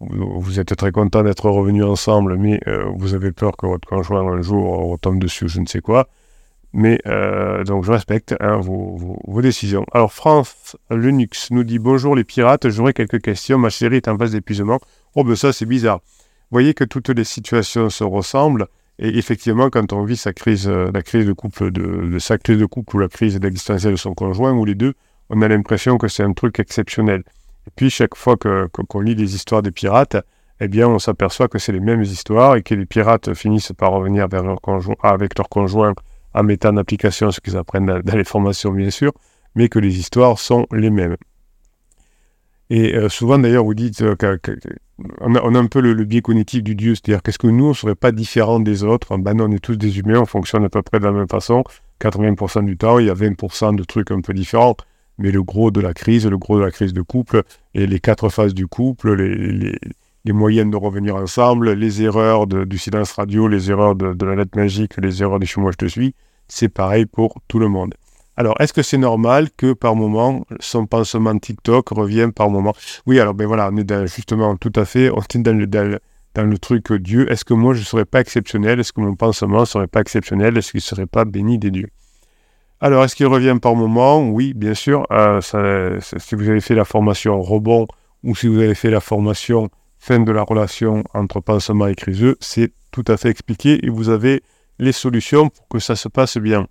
vous 0.00 0.60
êtes 0.60 0.76
très 0.76 0.92
content 0.92 1.22
d'être 1.22 1.48
revenus 1.48 1.84
ensemble, 1.84 2.36
mais 2.36 2.60
vous 2.96 3.14
avez 3.14 3.30
peur 3.30 3.56
que 3.56 3.66
votre 3.66 3.88
conjoint 3.88 4.26
un 4.26 4.42
jour 4.42 4.90
retombe 4.90 5.20
dessus, 5.20 5.48
je 5.48 5.60
ne 5.60 5.66
sais 5.66 5.80
quoi. 5.80 6.08
Mais 6.72 6.98
donc 7.64 7.84
je 7.84 7.92
respecte 7.92 8.34
hein, 8.40 8.56
vos, 8.56 9.40
décisions. 9.40 9.86
Alors 9.92 10.12
France 10.12 10.76
Linux 10.90 11.52
nous 11.52 11.62
dit 11.62 11.78
bonjour 11.78 12.16
les 12.16 12.24
pirates, 12.24 12.68
j'aurais 12.68 12.94
quelques 12.94 13.22
questions. 13.22 13.58
Ma 13.58 13.70
série 13.70 13.96
est 13.96 14.08
en 14.08 14.18
phase 14.18 14.32
d'épuisement. 14.32 14.80
Oh 15.14 15.22
ben 15.22 15.36
ça 15.36 15.52
c'est 15.52 15.66
bizarre. 15.66 16.00
Voyez 16.50 16.74
que 16.74 16.84
toutes 16.84 17.10
les 17.10 17.24
situations 17.24 17.88
se 17.88 18.02
ressemblent. 18.02 18.66
Et 18.98 19.18
effectivement, 19.18 19.70
quand 19.70 19.92
on 19.92 20.04
vit 20.04 20.16
sa 20.16 20.32
crise, 20.32 20.68
euh, 20.68 20.90
la 20.92 21.02
crise 21.02 21.26
de 21.26 21.32
couple 21.32 21.70
de, 21.70 22.18
sa 22.18 22.38
crise 22.38 22.58
de 22.58 22.66
couple 22.66 22.96
ou 22.96 22.98
la 22.98 23.08
crise 23.08 23.36
existentielle 23.36 23.92
de 23.92 23.98
son 23.98 24.14
conjoint 24.14 24.52
ou 24.52 24.64
les 24.64 24.74
deux, 24.74 24.94
on 25.30 25.40
a 25.42 25.48
l'impression 25.48 25.98
que 25.98 26.08
c'est 26.08 26.22
un 26.22 26.32
truc 26.32 26.60
exceptionnel. 26.60 27.22
Et 27.66 27.70
puis 27.74 27.90
chaque 27.90 28.14
fois 28.14 28.36
que, 28.36 28.66
qu'on 28.66 29.00
lit 29.00 29.14
les 29.14 29.34
histoires 29.34 29.62
des 29.62 29.70
pirates, 29.70 30.16
eh 30.60 30.68
bien 30.68 30.88
on 30.88 30.98
s'aperçoit 30.98 31.48
que 31.48 31.58
c'est 31.58 31.72
les 31.72 31.80
mêmes 31.80 32.02
histoires 32.02 32.56
et 32.56 32.62
que 32.62 32.74
les 32.74 32.86
pirates 32.86 33.34
finissent 33.34 33.72
par 33.76 33.92
revenir 33.92 34.28
vers 34.28 34.42
leur 34.42 34.60
conjoint, 34.60 34.96
avec 35.02 35.36
leur 35.38 35.48
conjoint 35.48 35.94
en 36.34 36.42
mettant 36.42 36.70
en 36.70 36.76
application 36.76 37.30
ce 37.30 37.40
qu'ils 37.40 37.56
apprennent 37.56 37.86
dans 37.86 38.16
les 38.16 38.24
formations 38.24 38.72
bien 38.72 38.90
sûr, 38.90 39.12
mais 39.54 39.68
que 39.68 39.78
les 39.78 39.98
histoires 39.98 40.38
sont 40.38 40.66
les 40.72 40.90
mêmes. 40.90 41.16
Et 42.70 42.94
euh, 42.94 43.10
souvent, 43.10 43.38
d'ailleurs, 43.38 43.64
vous 43.64 43.74
dites 43.74 44.00
euh, 44.00 44.16
qu'on 45.18 45.54
a, 45.54 45.58
un 45.58 45.66
peu 45.66 45.80
le, 45.80 46.04
biais 46.04 46.22
cognitif 46.22 46.62
du 46.62 46.74
Dieu, 46.74 46.94
c'est-à-dire 46.94 47.22
qu'est-ce 47.22 47.38
que 47.38 47.46
nous, 47.46 47.66
on 47.66 47.68
ne 47.70 47.74
serait 47.74 47.94
pas 47.94 48.12
différents 48.12 48.60
des 48.60 48.84
autres? 48.84 49.16
Ben 49.18 49.34
non, 49.34 49.46
on 49.48 49.52
est 49.52 49.58
tous 49.58 49.76
des 49.76 49.98
humains, 49.98 50.20
on 50.20 50.26
fonctionne 50.26 50.64
à 50.64 50.68
peu 50.68 50.82
près 50.82 50.98
de 50.98 51.04
la 51.04 51.12
même 51.12 51.28
façon. 51.28 51.64
80% 52.00 52.64
du 52.64 52.76
temps, 52.76 52.98
il 52.98 53.06
y 53.06 53.10
a 53.10 53.14
20% 53.14 53.76
de 53.76 53.84
trucs 53.84 54.10
un 54.10 54.20
peu 54.20 54.34
différents. 54.34 54.76
Mais 55.18 55.30
le 55.30 55.42
gros 55.42 55.70
de 55.70 55.80
la 55.80 55.94
crise, 55.94 56.26
le 56.26 56.38
gros 56.38 56.58
de 56.58 56.64
la 56.64 56.70
crise 56.70 56.92
de 56.92 57.02
couple, 57.02 57.42
et 57.74 57.86
les 57.86 58.00
quatre 58.00 58.28
phases 58.28 58.54
du 58.54 58.66
couple, 58.66 59.14
les, 59.14 59.78
les, 60.24 60.32
moyens 60.32 60.70
de 60.70 60.76
revenir 60.76 61.16
ensemble, 61.16 61.72
les 61.72 62.02
erreurs 62.02 62.46
du 62.46 62.78
silence 62.78 63.12
radio, 63.12 63.46
les 63.46 63.70
erreurs 63.70 63.94
de, 63.94 64.24
la 64.24 64.34
lettre 64.34 64.56
magique, 64.56 64.96
les 64.96 65.22
erreurs 65.22 65.38
des 65.38 65.46
moi 65.58 65.70
je 65.72 65.76
te 65.76 65.86
suis, 65.86 66.14
c'est 66.48 66.68
pareil 66.68 67.06
pour 67.06 67.40
tout 67.46 67.58
le 67.58 67.68
monde. 67.68 67.94
Alors, 68.36 68.54
est-ce 68.60 68.72
que 68.72 68.82
c'est 68.82 68.98
normal 68.98 69.48
que 69.56 69.74
par 69.74 69.94
moment, 69.94 70.46
son 70.58 70.86
pansement 70.86 71.38
TikTok 71.38 71.90
revienne 71.90 72.32
par 72.32 72.48
moment? 72.48 72.72
Oui, 73.06 73.20
alors 73.20 73.34
ben 73.34 73.46
voilà, 73.46 73.68
on 73.70 73.76
est 73.76 74.06
justement 74.06 74.56
tout 74.56 74.72
à 74.74 74.86
fait, 74.86 75.10
on 75.10 75.20
est 75.20 75.38
dans 75.38 75.56
le, 75.56 75.66
dans, 75.66 76.50
le 76.50 76.58
truc 76.58 76.92
Dieu. 76.94 77.30
Est-ce 77.30 77.44
que 77.44 77.52
moi, 77.52 77.74
je 77.74 77.80
ne 77.80 77.84
serais 77.84 78.06
pas 78.06 78.20
exceptionnel? 78.20 78.80
Est-ce 78.80 78.94
que 78.94 79.02
mon 79.02 79.14
pansement 79.16 79.60
ne 79.60 79.64
serait 79.66 79.86
pas 79.86 80.00
exceptionnel? 80.00 80.56
Est-ce 80.56 80.70
qu'il 80.70 80.78
ne 80.78 80.82
serait 80.82 81.06
pas 81.06 81.26
béni 81.26 81.58
des 81.58 81.70
dieux? 81.70 81.90
Alors, 82.80 83.04
est-ce 83.04 83.14
qu'il 83.14 83.26
revient 83.26 83.58
par 83.60 83.74
moment? 83.74 84.26
Oui, 84.26 84.54
bien 84.54 84.74
sûr. 84.74 85.06
Euh, 85.12 85.40
si 86.00 86.34
vous 86.34 86.48
avez 86.48 86.62
fait 86.62 86.74
la 86.74 86.86
formation 86.86 87.40
rebond 87.40 87.86
ou 88.24 88.34
si 88.34 88.48
vous 88.48 88.58
avez 88.58 88.74
fait 88.74 88.90
la 88.90 89.00
formation 89.00 89.68
fin 89.98 90.20
de 90.20 90.32
la 90.32 90.42
relation 90.42 91.04
entre 91.12 91.40
pansement 91.40 91.86
et 91.86 91.94
criseux, 91.94 92.36
c'est 92.40 92.72
tout 92.90 93.04
à 93.08 93.18
fait 93.18 93.28
expliqué 93.28 93.84
et 93.84 93.90
vous 93.90 94.08
avez 94.08 94.42
les 94.78 94.92
solutions 94.92 95.50
pour 95.50 95.68
que 95.68 95.78
ça 95.78 95.96
se 95.96 96.08
passe 96.08 96.38
bien. 96.38 96.66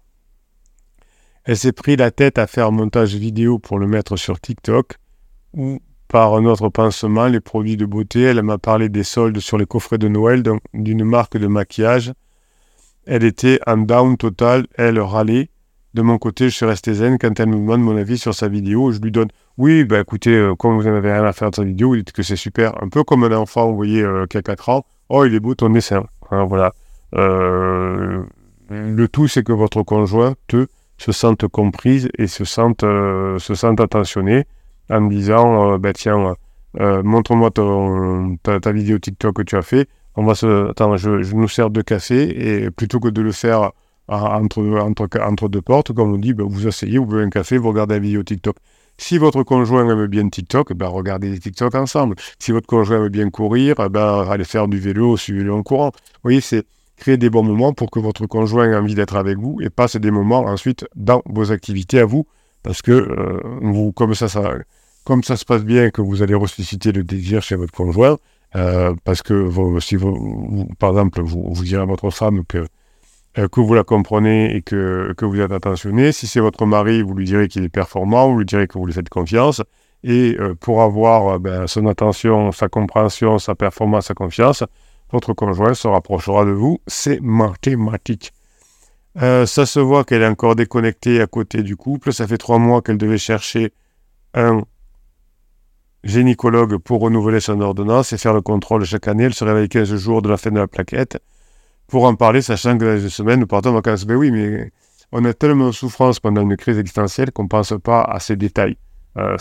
Elle 1.45 1.57
s'est 1.57 1.71
pris 1.71 1.95
la 1.95 2.11
tête 2.11 2.37
à 2.37 2.45
faire 2.45 2.67
un 2.67 2.71
montage 2.71 3.15
vidéo 3.15 3.57
pour 3.57 3.79
le 3.79 3.87
mettre 3.87 4.15
sur 4.15 4.39
TikTok 4.39 4.95
ou 5.53 5.79
par 6.07 6.35
un 6.35 6.45
autre 6.45 6.69
pansement, 6.69 7.27
les 7.27 7.39
produits 7.39 7.77
de 7.77 7.85
beauté. 7.85 8.21
Elle 8.21 8.43
m'a 8.43 8.57
parlé 8.57 8.89
des 8.89 9.03
soldes 9.03 9.39
sur 9.39 9.57
les 9.57 9.65
coffrets 9.65 9.97
de 9.97 10.07
Noël 10.07 10.43
d'une 10.73 11.03
marque 11.03 11.37
de 11.37 11.47
maquillage. 11.47 12.13
Elle 13.07 13.23
était 13.23 13.59
en 13.65 13.77
down 13.77 14.17
total, 14.17 14.67
elle 14.75 14.99
râlait. 14.99 15.49
De 15.93 16.01
mon 16.01 16.17
côté, 16.17 16.49
je 16.49 16.55
suis 16.55 16.65
resté 16.65 16.93
zen 16.93 17.17
quand 17.17 17.37
elle 17.39 17.47
me 17.47 17.55
demande 17.55 17.81
mon 17.81 17.97
avis 17.97 18.17
sur 18.17 18.33
sa 18.33 18.47
vidéo. 18.47 18.91
Je 18.91 18.99
lui 18.99 19.11
donne 19.11 19.29
Oui, 19.57 19.83
bah 19.83 19.99
écoutez, 19.99 20.35
euh, 20.35 20.55
comme 20.55 20.77
vous 20.77 20.83
n'avez 20.83 21.11
rien 21.11 21.25
à 21.25 21.33
faire 21.33 21.49
de 21.49 21.55
sa 21.55 21.63
vidéo, 21.63 21.89
vous 21.89 21.97
dites 21.97 22.11
que 22.13 22.23
c'est 22.23 22.37
super. 22.37 22.81
Un 22.81 22.87
peu 22.87 23.03
comme 23.03 23.23
un 23.23 23.35
enfant, 23.35 23.69
vous 23.69 23.75
voyez, 23.75 24.01
euh, 24.01 24.25
qui 24.27 24.37
a 24.37 24.41
4 24.41 24.69
ans. 24.69 24.85
Oh, 25.09 25.25
il 25.25 25.33
est 25.33 25.39
beau 25.39 25.55
ton 25.55 25.69
dessin. 25.69 26.05
Hein, 26.29 26.45
voilà. 26.45 26.71
Euh, 27.15 28.23
le 28.69 29.07
tout, 29.09 29.27
c'est 29.27 29.43
que 29.43 29.51
votre 29.51 29.83
conjoint 29.83 30.35
te 30.47 30.67
se 31.01 31.11
sentent 31.11 31.47
comprises 31.47 32.09
et 32.17 32.27
se 32.27 32.45
sentent, 32.45 32.83
euh, 32.83 33.39
se 33.39 33.55
sentent 33.55 33.81
attentionnées 33.81 34.45
en 34.89 35.01
disant 35.01 35.77
bah, 35.79 35.93
tiens, 35.93 36.35
euh, 36.79 37.01
montre-moi 37.03 37.49
ta, 37.51 38.59
ta, 38.59 38.71
vidéo 38.71 38.99
TikTok 38.99 39.37
que 39.37 39.41
tu 39.41 39.55
as 39.55 39.63
fait. 39.63 39.89
On 40.15 40.23
va 40.23 40.35
se, 40.35 40.69
attends, 40.69 40.97
je, 40.97 41.23
je, 41.23 41.35
nous 41.35 41.47
sers 41.47 41.69
de 41.69 41.81
café 41.81 42.63
et 42.63 42.69
plutôt 42.71 42.99
que 42.99 43.07
de 43.07 43.21
le 43.21 43.31
faire 43.31 43.71
entre, 44.07 44.61
entre, 44.79 45.07
entre 45.21 45.49
deux 45.49 45.61
portes, 45.61 45.93
comme 45.93 46.13
on 46.13 46.17
dit, 46.17 46.33
bah, 46.33 46.43
vous 46.47 46.67
asseyez, 46.67 46.97
vous 46.97 47.05
buvez 47.05 47.23
un 47.23 47.29
café, 47.29 47.57
vous 47.57 47.69
regardez 47.69 47.95
la 47.95 47.99
vidéo 47.99 48.23
TikTok. 48.23 48.57
Si 48.97 49.17
votre 49.17 49.41
conjoint 49.43 49.89
aime 49.89 50.05
bien 50.05 50.29
TikTok, 50.29 50.73
ben 50.73 50.87
regardez 50.87 51.31
des 51.31 51.39
TikTok 51.39 51.73
ensemble. 51.73 52.15
Si 52.37 52.51
votre 52.51 52.67
conjoint 52.67 52.97
aime 52.97 53.09
bien 53.09 53.29
courir, 53.29 53.75
ben 53.89 54.27
allez 54.29 54.43
faire 54.43 54.67
du 54.67 54.77
vélo, 54.77 55.17
suivez-le 55.17 55.51
en 55.51 55.63
courant. 55.63 55.91
Vous 55.95 56.19
voyez, 56.23 56.41
c'est 56.41 56.65
créer 57.01 57.17
des 57.17 57.31
bons 57.31 57.43
moments 57.43 57.73
pour 57.73 57.89
que 57.89 57.99
votre 57.99 58.27
conjoint 58.27 58.71
ait 58.71 58.75
envie 58.75 58.93
d'être 58.93 59.15
avec 59.15 59.37
vous 59.37 59.59
et 59.59 59.69
passe 59.69 59.95
des 59.95 60.11
moments 60.11 60.41
ensuite 60.41 60.85
dans 60.95 61.23
vos 61.25 61.51
activités 61.51 61.99
à 61.99 62.05
vous. 62.05 62.27
Parce 62.63 62.83
que 62.83 62.91
euh, 62.91 63.39
vous, 63.61 63.91
comme 63.91 64.13
ça, 64.13 64.29
ça, 64.29 64.53
comme 65.03 65.23
ça 65.23 65.35
se 65.35 65.43
passe 65.43 65.63
bien, 65.63 65.89
que 65.89 66.01
vous 66.01 66.21
allez 66.21 66.35
ressusciter 66.35 66.91
le 66.91 67.03
désir 67.03 67.41
chez 67.41 67.55
votre 67.55 67.73
conjoint, 67.73 68.17
euh, 68.55 68.93
parce 69.03 69.23
que 69.23 69.49
si 69.79 69.95
vous, 69.95 70.69
par 70.77 70.91
exemple, 70.91 71.21
vous, 71.21 71.51
vous 71.51 71.63
direz 71.63 71.81
à 71.81 71.85
votre 71.85 72.11
femme 72.11 72.45
que, 72.45 72.67
euh, 73.39 73.47
que 73.47 73.59
vous 73.59 73.73
la 73.73 73.83
comprenez 73.83 74.55
et 74.55 74.61
que, 74.61 75.13
que 75.17 75.25
vous 75.25 75.41
êtes 75.41 75.51
attentionné. 75.51 76.11
Si 76.11 76.27
c'est 76.27 76.39
votre 76.39 76.67
mari, 76.67 77.01
vous 77.01 77.15
lui 77.15 77.25
direz 77.25 77.47
qu'il 77.47 77.63
est 77.63 77.69
performant, 77.69 78.31
vous 78.31 78.37
lui 78.37 78.45
direz 78.45 78.67
que 78.67 78.77
vous 78.77 78.85
lui 78.85 78.93
faites 78.93 79.09
confiance. 79.09 79.63
Et 80.03 80.35
pour 80.59 80.81
avoir 80.81 81.39
ben, 81.39 81.67
son 81.67 81.85
attention, 81.85 82.51
sa 82.51 82.69
compréhension, 82.69 83.37
sa 83.37 83.53
performance, 83.53 84.07
sa 84.07 84.15
confiance, 84.15 84.63
votre 85.11 85.33
conjoint 85.33 85.73
se 85.73 85.87
rapprochera 85.87 86.45
de 86.45 86.51
vous. 86.51 86.79
C'est 86.87 87.19
mathématique. 87.21 88.33
ça 89.15 89.45
se 89.45 89.79
voit 89.79 90.03
qu'elle 90.03 90.21
est 90.21 90.27
encore 90.27 90.55
déconnectée 90.55 91.21
à 91.21 91.27
côté 91.27 91.63
du 91.63 91.75
couple. 91.75 92.13
Ça 92.13 92.27
fait 92.27 92.37
trois 92.37 92.59
mois 92.59 92.81
qu'elle 92.81 92.97
devait 92.97 93.17
chercher 93.17 93.73
un 94.33 94.61
gynécologue 96.03 96.77
pour 96.77 97.01
renouveler 97.01 97.39
son 97.39 97.61
ordonnance 97.61 98.13
et 98.13 98.17
faire 98.17 98.33
le 98.33 98.41
contrôle 98.41 98.83
chaque 98.85 99.07
année. 99.07 99.25
Elle 99.25 99.33
se 99.33 99.43
réveille 99.43 99.69
15 99.69 99.95
jours 99.95 100.21
de 100.21 100.29
la 100.29 100.37
fin 100.37 100.51
de 100.51 100.59
la 100.59 100.67
plaquette 100.67 101.19
pour 101.87 102.05
en 102.05 102.15
parler, 102.15 102.41
sachant 102.41 102.77
que 102.77 102.85
dans 102.85 103.01
une 103.01 103.09
semaine, 103.09 103.41
nous 103.41 103.47
partons 103.47 103.69
en 103.69 103.73
vacances. 103.73 104.05
Mais 104.05 104.15
oui, 104.15 104.31
mais 104.31 104.71
on 105.11 105.23
a 105.25 105.33
tellement 105.33 105.67
de 105.67 105.71
souffrance 105.73 106.19
pendant 106.19 106.41
une 106.41 106.55
crise 106.55 106.79
existentielle 106.79 107.31
qu'on 107.31 107.43
ne 107.43 107.49
pense 107.49 107.73
pas 107.83 108.01
à 108.01 108.19
ces 108.19 108.35
détails. 108.35 108.77
Euh, 109.17 109.35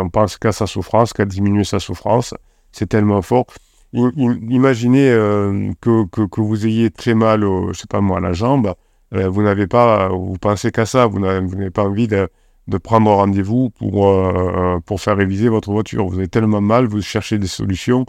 on 0.00 0.08
pense 0.08 0.36
qu'à 0.36 0.50
sa 0.50 0.66
souffrance, 0.66 1.12
qu'à 1.12 1.24
diminuer 1.24 1.64
sa 1.64 1.78
souffrance. 1.78 2.34
C'est 2.72 2.88
tellement 2.88 3.22
fort. 3.22 3.46
Imaginez 3.96 5.10
euh, 5.10 5.72
que, 5.80 6.04
que, 6.06 6.40
vous 6.40 6.66
ayez 6.66 6.90
très 6.90 7.14
mal, 7.14 7.44
au, 7.44 7.72
je 7.72 7.80
sais 7.80 7.86
pas 7.88 8.00
moi, 8.00 8.18
à 8.18 8.20
la 8.20 8.32
jambe. 8.32 8.74
Euh, 9.14 9.28
vous 9.28 9.42
n'avez 9.42 9.66
pas, 9.66 10.08
vous 10.08 10.36
pensez 10.38 10.70
qu'à 10.70 10.86
ça. 10.86 11.06
Vous 11.06 11.18
n'avez 11.18 11.70
pas 11.70 11.84
envie 11.84 12.08
de 12.08 12.28
de 12.68 12.78
prendre 12.78 13.12
rendez-vous 13.12 13.70
pour, 13.70 14.08
euh, 14.08 14.80
pour 14.84 15.00
faire 15.00 15.16
réviser 15.16 15.48
votre 15.48 15.70
voiture. 15.70 16.04
Vous 16.08 16.18
avez 16.18 16.26
tellement 16.26 16.60
mal, 16.60 16.86
vous 16.86 17.00
cherchez 17.00 17.38
des 17.38 17.46
solutions 17.46 18.06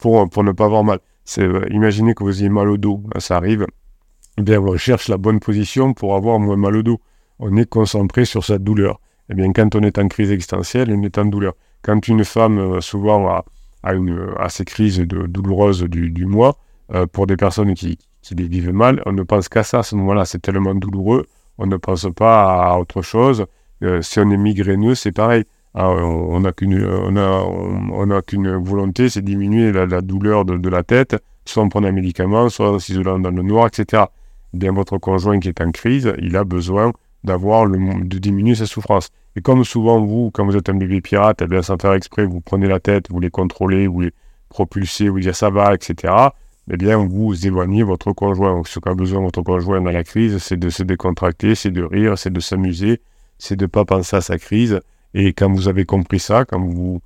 pour, 0.00 0.28
pour 0.28 0.42
ne 0.42 0.50
pas 0.50 0.64
avoir 0.64 0.82
mal. 0.82 0.98
Imaginez 1.70 2.14
que 2.14 2.24
vous 2.24 2.40
ayez 2.40 2.48
mal 2.48 2.70
au 2.70 2.76
dos, 2.76 3.04
ça 3.18 3.36
arrive. 3.36 3.66
Eh 4.36 4.42
bien, 4.42 4.60
on 4.60 4.76
cherche 4.76 5.06
la 5.08 5.16
bonne 5.16 5.38
position 5.38 5.94
pour 5.94 6.16
avoir 6.16 6.40
moins 6.40 6.56
mal 6.56 6.76
au 6.76 6.82
dos. 6.82 7.00
On 7.38 7.56
est 7.56 7.68
concentré 7.68 8.24
sur 8.24 8.44
sa 8.44 8.58
douleur. 8.58 9.00
Eh 9.30 9.34
bien, 9.34 9.52
quand 9.52 9.76
on 9.76 9.82
est 9.82 9.96
en 9.96 10.08
crise 10.08 10.32
existentielle, 10.32 10.92
on 10.92 11.02
est 11.04 11.16
en 11.16 11.26
douleur. 11.26 11.54
Quand 11.82 12.08
une 12.08 12.24
femme, 12.24 12.80
souvent, 12.80 13.28
a, 13.28 13.44
a, 13.84 13.94
une, 13.94 14.34
a 14.38 14.48
ces 14.48 14.64
crises 14.64 14.98
de, 14.98 15.26
douloureuses 15.26 15.84
du, 15.84 16.26
mois, 16.26 16.58
pour 17.12 17.26
des 17.26 17.36
personnes 17.36 17.74
qui, 17.74 17.98
qui 18.24 18.34
les 18.34 18.48
vivent 18.48 18.72
mal, 18.72 19.02
on 19.06 19.12
ne 19.12 19.22
pense 19.22 19.48
qu'à 19.48 19.62
ça. 19.62 19.80
À 19.80 19.82
ce 19.82 19.94
moment-là, 19.96 20.24
c'est 20.24 20.40
tellement 20.40 20.74
douloureux, 20.74 21.26
on 21.58 21.66
ne 21.66 21.76
pense 21.76 22.06
pas 22.16 22.72
à 22.72 22.78
autre 22.78 23.02
chose. 23.02 23.46
Euh, 23.82 24.00
si 24.02 24.18
on 24.18 24.30
est 24.30 24.36
migraineux, 24.36 24.94
c'est 24.94 25.12
pareil. 25.12 25.44
Ah, 25.74 25.90
on 25.90 26.40
n'a 26.40 26.52
qu'une 26.52 26.84
on 26.86 27.16
a, 27.16 27.42
on, 27.42 28.10
a 28.10 28.22
qu'une 28.22 28.54
volonté, 28.56 29.08
c'est 29.08 29.22
diminuer 29.22 29.72
la, 29.72 30.00
douleur 30.00 30.44
de, 30.44 30.68
la 30.68 30.84
tête, 30.84 31.16
soit 31.44 31.64
en 31.64 31.68
prenant 31.68 31.88
un 31.88 31.92
médicament, 31.92 32.48
soit 32.48 32.70
en 32.70 32.78
s'isolant 32.78 33.18
dans 33.18 33.32
le 33.32 33.42
noir, 33.42 33.66
etc. 33.66 34.04
Bien, 34.52 34.72
votre 34.72 34.98
conjoint 34.98 35.40
qui 35.40 35.48
est 35.48 35.60
en 35.60 35.72
crise, 35.72 36.12
il 36.22 36.36
a 36.36 36.44
besoin 36.44 36.92
d'avoir 37.24 37.68
de 37.68 38.18
diminuer 38.18 38.54
sa 38.54 38.66
souffrance. 38.66 39.08
Et 39.36 39.40
comme 39.42 39.64
souvent 39.64 40.04
vous, 40.04 40.30
quand 40.32 40.44
vous 40.44 40.56
êtes 40.56 40.68
un 40.68 40.74
bébé 40.74 41.00
pirate, 41.00 41.42
eh 41.42 41.46
bien, 41.46 41.62
sans 41.62 41.76
faire 41.80 41.94
exprès, 41.94 42.24
vous 42.24 42.40
prenez 42.40 42.68
la 42.68 42.80
tête, 42.80 43.06
vous 43.10 43.20
les 43.20 43.30
contrôlez, 43.30 43.86
vous 43.86 44.00
les 44.02 44.12
propulsez, 44.48 45.08
vous 45.08 45.20
dites 45.20 45.32
ça 45.32 45.50
va, 45.50 45.74
etc. 45.74 46.12
Eh 46.70 46.76
bien, 46.76 46.96
vous 46.96 47.46
éloignez 47.46 47.82
votre 47.82 48.12
conjoint. 48.12 48.62
Ce 48.64 48.78
qu'a 48.78 48.94
besoin 48.94 49.20
votre 49.22 49.42
conjoint 49.42 49.80
dans 49.80 49.90
la 49.90 50.04
crise, 50.04 50.38
c'est 50.38 50.56
de 50.56 50.70
se 50.70 50.82
décontracter, 50.82 51.54
c'est 51.54 51.70
de 51.70 51.82
rire, 51.82 52.16
c'est 52.16 52.32
de 52.32 52.40
s'amuser, 52.40 53.00
c'est 53.38 53.56
de 53.56 53.64
ne 53.64 53.68
pas 53.68 53.84
penser 53.84 54.16
à 54.16 54.20
sa 54.20 54.38
crise. 54.38 54.80
Et 55.14 55.32
quand 55.32 55.50
vous 55.52 55.68
avez 55.68 55.84
compris 55.84 56.20
ça, 56.20 56.44
quand 56.44 56.60
vous 56.60 57.00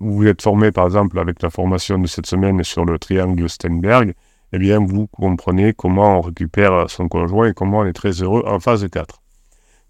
vous 0.00 0.26
êtes 0.26 0.40
formé 0.40 0.72
par 0.72 0.86
exemple 0.86 1.18
avec 1.18 1.42
la 1.42 1.50
formation 1.50 1.98
de 1.98 2.06
cette 2.06 2.26
semaine 2.26 2.64
sur 2.64 2.86
le 2.86 2.98
triangle 2.98 3.46
Steinberg, 3.48 4.14
eh 4.52 4.58
bien 4.58 4.78
vous 4.78 5.06
comprenez 5.08 5.74
comment 5.74 6.18
on 6.18 6.20
récupère 6.22 6.88
son 6.88 7.08
conjoint 7.08 7.48
et 7.48 7.52
comment 7.52 7.80
on 7.80 7.84
est 7.84 7.92
très 7.92 8.22
heureux 8.22 8.42
en 8.46 8.58
phase 8.58 8.88
4. 8.88 9.20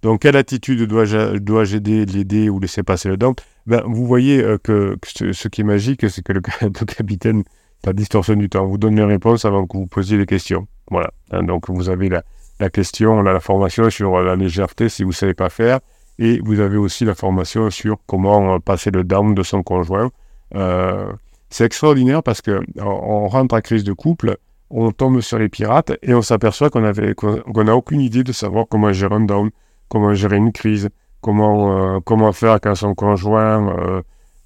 Donc 0.03 0.23
quelle 0.23 0.37
attitude 0.37 0.83
dois-je 0.85 1.39
dois 1.39 1.73
aider, 1.73 2.05
l'aider 2.07 2.49
ou 2.49 2.61
laisser 2.61 2.83
passer 2.83 3.09
le 3.09 3.17
dent 3.17 3.35
ben, 3.67 3.83
Vous 3.87 4.07
voyez 4.07 4.43
euh, 4.43 4.59
que, 4.59 4.97
ce, 5.05 5.49
qui 5.49 5.63
est 5.63 5.65
magique, 5.65 6.09
c'est 6.09 6.23
que 6.23 6.33
le, 6.33 6.41
capitaine, 6.87 7.43
la 7.85 7.93
distorsion 7.93 8.35
du 8.35 8.49
temps, 8.49 8.67
vous 8.67 8.79
donne 8.79 8.97
les 8.97 9.05
réponses 9.05 9.45
avant 9.45 9.67
que 9.67 9.77
vous 9.77 9.87
posiez 9.87 10.17
les 10.17 10.27
questions. 10.27 10.69
Voilà. 10.91 11.11
Hein, 11.33 11.43
donc 11.43 11.69
vous 11.69 11.89
avez 11.89 12.09
la, 12.09 12.23
la 12.61 12.71
question, 12.71 13.23
la 13.23 13.41
formation 13.41 13.91
sur 13.91 14.21
la 14.21 14.37
légèreté 14.37 14.89
si 14.89 15.03
vous 15.03 15.11
ne 15.11 15.15
savez 15.15 15.35
pas 15.35 15.51
faire. 15.51 15.81
Et 16.21 16.41
vous 16.45 16.59
avez 16.61 16.77
aussi 16.77 17.05
la 17.05 17.15
formation 17.15 17.71
sur 17.71 17.97
comment 18.07 18.55
euh, 18.55 18.59
passer 18.59 18.91
le 18.91 19.05
down 19.05 19.35
de 19.35 19.43
son 19.43 19.63
conjoint. 19.63 20.11
Euh, 20.55 21.13
c'est 21.51 21.65
extraordinaire 21.65 22.23
parce 22.23 22.43
que 22.43 22.61
on 22.81 23.29
rentre 23.29 23.55
en 23.55 23.61
crise 23.61 23.85
de 23.85 23.93
couple, 23.93 24.37
on 24.71 24.91
tombe 24.91 25.21
sur 25.21 25.39
les 25.39 25.49
pirates 25.49 25.93
et 26.03 26.15
on 26.15 26.23
s'aperçoit 26.23 26.71
qu'on 26.71 26.81
n'a 27.65 27.77
aucune 27.77 28.01
idée 28.01 28.25
de 28.25 28.33
savoir 28.33 28.67
comment 28.69 28.93
gérer 28.93 29.15
un 29.15 29.21
down, 29.21 29.51
comment 29.89 30.15
gérer 30.15 30.37
une 30.37 30.53
crise, 30.53 30.89
comment 31.21 31.97
euh, 31.97 32.01
comment 32.05 32.33
faire 32.33 32.61
quand 32.61 32.75
son 32.75 32.95
conjoint 32.95 34.03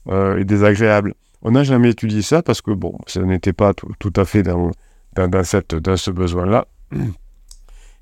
est 0.08 0.44
désagréable. 0.44 1.14
On 1.42 1.52
n'a 1.52 1.64
jamais 1.64 1.90
étudié 1.90 2.22
ça 2.22 2.42
parce 2.42 2.62
que 2.62 2.70
bon, 2.70 2.96
ça 3.06 3.22
n'était 3.22 3.52
pas 3.52 3.72
tout, 3.74 4.12
à 4.16 4.24
fait 4.24 4.42
dans, 4.42 4.70
dans, 5.16 5.44
cette, 5.44 5.74
dans 5.74 5.96
ce 5.96 6.10
besoin-là. 6.10 6.66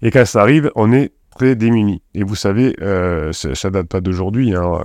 Et 0.03 0.11
quand 0.11 0.27
ça 0.27 0.43
arrive, 0.43 0.71
on 0.75 0.93
est 0.93 1.13
très 1.31 1.57
démunis. 1.57 2.03
Et 2.15 2.23
vous 2.23 2.35
savez, 2.35 2.75
euh, 2.81 3.33
ça 3.33 3.71
date 3.71 3.89
pas 3.89 4.01
d'aujourd'hui. 4.01 4.55
Hein. 4.55 4.83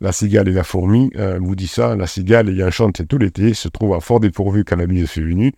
La 0.00 0.12
cigale 0.12 0.48
et 0.48 0.52
la 0.52 0.64
fourmi, 0.64 1.10
euh, 1.16 1.38
vous 1.40 1.54
dit 1.54 1.66
ça, 1.66 1.94
la 1.94 2.06
cigale 2.06 2.48
ayant 2.48 2.70
chanté 2.70 3.04
tout 3.04 3.18
l'été, 3.18 3.52
se 3.52 3.68
trouve 3.68 3.94
à 3.94 4.00
fort 4.00 4.20
dépourvu 4.20 4.64
quand 4.64 4.76
la 4.76 4.86
nuit 4.86 5.02
est 5.02 5.18
venue. 5.18 5.52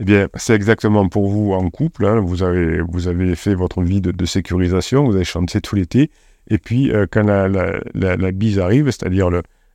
Eh 0.00 0.04
bien, 0.04 0.28
c'est 0.34 0.54
exactement 0.54 1.08
pour 1.08 1.28
vous 1.28 1.52
en 1.52 1.70
couple. 1.70 2.06
Hein. 2.06 2.20
Vous, 2.20 2.42
avez, 2.42 3.36
fait 3.36 3.54
votre 3.54 3.82
vie 3.82 4.00
de, 4.00 4.24
sécurisation, 4.24 5.04
vous 5.04 5.14
avez 5.14 5.24
chanté 5.24 5.60
tout 5.60 5.76
l'été. 5.76 6.10
Et 6.48 6.58
puis, 6.58 6.90
euh, 6.90 7.06
quand 7.10 7.22
la, 7.24 8.32
bise 8.32 8.58
arrive, 8.58 8.86
c'est-à-dire 8.86 9.30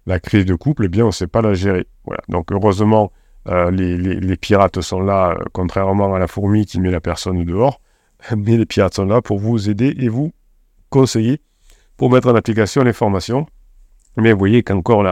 la 0.05 0.19
crise 0.19 0.45
de 0.45 0.55
couple, 0.55 0.85
eh 0.85 0.87
bien, 0.89 1.05
on 1.05 1.07
ne 1.07 1.13
sait 1.13 1.27
pas 1.27 1.41
la 1.41 1.53
gérer. 1.53 1.87
Donc, 2.27 2.51
heureusement, 2.51 3.11
euh, 3.47 3.71
les, 3.71 4.37
pirates 4.37 4.81
sont 4.81 4.99
là, 4.99 5.37
contrairement 5.53 6.13
à 6.13 6.19
la 6.19 6.27
fourmi 6.27 6.65
qui 6.65 6.79
met 6.79 6.91
la 6.91 7.01
personne 7.01 7.43
dehors 7.45 7.79
mais 8.37 8.57
les 8.57 8.65
pirates 8.65 8.95
sont 8.95 9.05
là 9.05 9.21
pour 9.21 9.39
vous 9.39 9.69
aider 9.69 9.95
et 9.97 10.09
vous 10.09 10.33
conseiller 10.89 11.41
pour 11.95 12.11
mettre 12.11 12.29
en 12.29 12.35
application 12.35 12.83
les 12.83 12.91
formations. 12.91 13.45
Mais 14.17 14.33
vous 14.33 14.39
voyez 14.39 14.61
qu'encore 14.63 15.03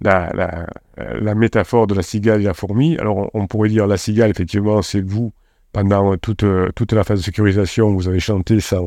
la, 0.00 0.66
la, 0.96 1.34
métaphore 1.34 1.86
de 1.86 1.94
la 1.94 2.02
cigale 2.02 2.40
et 2.40 2.44
la 2.44 2.54
fourmi, 2.54 2.96
alors 2.98 3.30
on, 3.34 3.46
pourrait 3.46 3.68
dire 3.68 3.86
la 3.86 3.96
cigale, 3.96 4.30
effectivement, 4.30 4.82
c'est 4.82 5.00
vous, 5.00 5.32
pendant 5.72 6.16
toute, 6.16 6.44
toute 6.74 6.92
la 6.92 7.04
phase 7.04 7.20
de 7.20 7.24
sécurisation, 7.24 7.92
vous 7.94 8.08
avez 8.08 8.20
chanté 8.20 8.60
ça, 8.60 8.80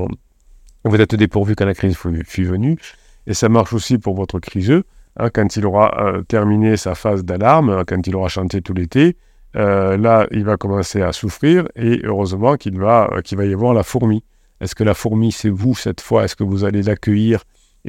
vous 0.84 0.96
êtes 0.96 1.16
dépourvu 1.16 1.56
quand 1.56 1.66
la 1.66 1.74
crise 1.74 1.98
fut 1.98 2.44
venue, 2.44 2.78
et 3.26 3.34
ça 3.34 3.50
marche 3.50 3.74
aussi 3.74 3.98
pour 3.98 4.16
votre 4.16 4.40
criseux, 4.40 4.84
hein, 5.18 5.30
quand 5.30 5.56
il 5.58 5.66
aura 5.66 5.92
euh, 6.00 6.22
terminé 6.24 6.78
sa 6.78 6.96
phase 6.96 7.26
d'alarme, 7.26 7.84
quand 7.86 8.08
il 8.08 8.16
aura 8.16 8.30
chanté 8.30 8.62
tout 8.62 8.74
l'été, 8.74 9.18
euh, 9.56 9.98
là, 9.98 10.28
il 10.32 10.44
va 10.44 10.58
commencer 10.58 11.02
à 11.02 11.12
souffrir 11.12 11.68
et 11.76 12.02
heureusement 12.04 12.56
qu'il 12.58 12.80
va, 12.80 13.10
euh, 13.12 13.22
qu'il 13.22 13.38
va 13.38 13.46
y 13.46 13.54
avoir 13.54 13.74
la 13.74 13.84
fourmi. 13.84 14.24
Est-ce 14.62 14.76
que 14.76 14.84
la 14.84 14.94
fourmi, 14.94 15.32
c'est 15.32 15.50
vous 15.50 15.76
cette 15.76 16.02
fois? 16.02 16.26
Est-ce 16.26 16.36
que 16.36 16.44
vous 16.44 16.64
allez 16.64 16.84
l'accueillir 16.84 17.44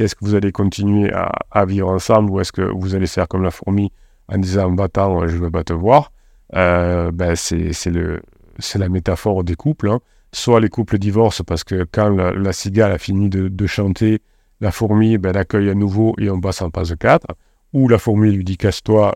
est-ce 0.04 0.14
que 0.14 0.24
vous 0.24 0.34
allez 0.34 0.52
continuer 0.52 1.12
à, 1.12 1.64
vivre 1.64 1.88
ensemble 1.88 2.30
ou 2.30 2.40
est-ce 2.40 2.52
que 2.52 2.62
vous 2.62 2.94
allez 2.94 3.06
faire 3.06 3.28
comme 3.28 3.42
la 3.42 3.50
fourmi 3.50 3.92
en 4.28 4.38
disant 4.38 4.74
va-t'en, 4.74 5.26
je 5.26 5.36
ne 5.36 5.42
veux 5.42 5.50
pas 5.50 5.64
te 5.64 5.72
voir? 5.72 6.12
Euh, 6.54 7.10
ben, 7.12 7.34
c'est, 7.36 7.72
le, 7.86 8.22
c'est 8.58 8.78
la 8.78 8.88
métaphore 8.88 9.44
des 9.44 9.54
couples. 9.54 9.88
Hein. 9.88 10.00
Soit 10.32 10.60
les 10.60 10.68
couples 10.68 10.98
divorcent 10.98 11.44
parce 11.44 11.64
que 11.64 11.86
quand 11.90 12.10
la, 12.10 12.52
cigale 12.52 12.92
a 12.92 12.98
fini 12.98 13.28
de, 13.28 13.66
chanter, 13.66 14.20
la 14.60 14.70
fourmi 14.70 15.18
ben, 15.18 15.32
l'accueille 15.32 15.70
à 15.70 15.74
nouveau 15.74 16.14
et 16.18 16.30
on 16.30 16.40
passe 16.40 16.62
en 16.62 16.70
phase 16.70 16.94
4. 16.98 17.26
Ou 17.72 17.88
la 17.88 17.98
fourmi 17.98 18.32
lui 18.32 18.44
dit 18.44 18.56
casse-toi, 18.56 19.14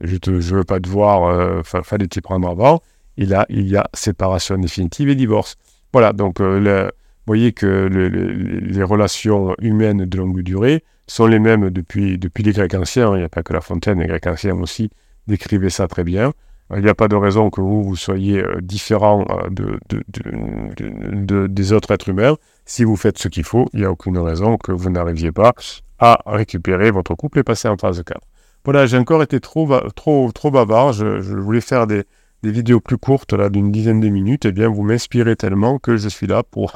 je 0.00 0.16
ne 0.26 0.38
veux 0.38 0.64
pas 0.64 0.78
te 0.78 0.88
voir, 0.88 1.24
euh, 1.24 1.62
fallait 1.62 2.06
t'y 2.06 2.20
prendre 2.20 2.48
avant. 2.48 2.80
Et 3.16 3.26
là, 3.26 3.46
il 3.48 3.68
y 3.68 3.76
a 3.76 3.88
séparation 3.94 4.56
définitive 4.58 5.08
et 5.08 5.14
divorce. 5.16 5.56
Voilà, 5.92 6.12
donc 6.12 6.40
euh, 6.40 6.90
voyez 7.28 7.52
que 7.52 7.88
les 7.88 8.82
relations 8.82 9.54
humaines 9.60 10.04
de 10.04 10.18
longue 10.18 10.40
durée 10.40 10.82
sont 11.06 11.26
les 11.26 11.38
mêmes 11.38 11.70
depuis, 11.70 12.18
depuis 12.18 12.42
les 12.42 12.52
Grecs 12.52 12.74
anciens. 12.74 13.14
Il 13.14 13.18
n'y 13.18 13.24
a 13.24 13.28
pas 13.28 13.42
que 13.42 13.52
La 13.52 13.60
Fontaine, 13.60 14.00
les 14.00 14.06
Grecs 14.06 14.26
anciens 14.26 14.56
aussi 14.56 14.90
décrivaient 15.26 15.70
ça 15.70 15.88
très 15.88 16.04
bien. 16.04 16.32
Il 16.76 16.82
n'y 16.82 16.88
a 16.88 16.94
pas 16.94 17.08
de 17.08 17.16
raison 17.16 17.48
que 17.48 17.62
vous, 17.62 17.82
vous 17.82 17.96
soyez 17.96 18.42
euh, 18.42 18.60
différent 18.60 19.26
de, 19.50 19.78
de, 19.88 21.46
des 21.46 21.72
autres 21.72 21.92
êtres 21.92 22.10
humains. 22.10 22.36
Si 22.66 22.84
vous 22.84 22.96
faites 22.96 23.18
ce 23.18 23.28
qu'il 23.28 23.44
faut, 23.44 23.70
il 23.72 23.80
n'y 23.80 23.86
a 23.86 23.90
aucune 23.90 24.18
raison 24.18 24.58
que 24.58 24.72
vous 24.72 24.90
n'arriviez 24.90 25.32
pas 25.32 25.54
à 25.98 26.20
récupérer 26.26 26.90
votre 26.90 27.14
couple 27.14 27.38
et 27.38 27.42
passer 27.42 27.68
en 27.68 27.78
phase 27.78 28.02
4. 28.04 28.20
Voilà, 28.64 28.84
j'ai 28.84 28.98
encore 28.98 29.22
été 29.22 29.40
trop, 29.40 29.66
trop, 29.96 30.30
trop 30.32 30.50
bavard. 30.50 30.92
Je, 30.92 31.04
voulais 31.36 31.62
faire 31.62 31.86
des, 31.86 32.04
vidéos 32.42 32.80
plus 32.80 32.98
courtes, 32.98 33.32
là, 33.32 33.48
d'une 33.48 33.72
dizaine 33.72 34.00
de 34.00 34.08
minutes. 34.08 34.44
Eh 34.44 34.52
bien, 34.52 34.68
vous 34.68 34.82
m'inspirez 34.82 35.36
tellement 35.36 35.78
que 35.78 35.96
je 35.96 36.08
suis 36.08 36.26
là 36.26 36.42
pour, 36.42 36.74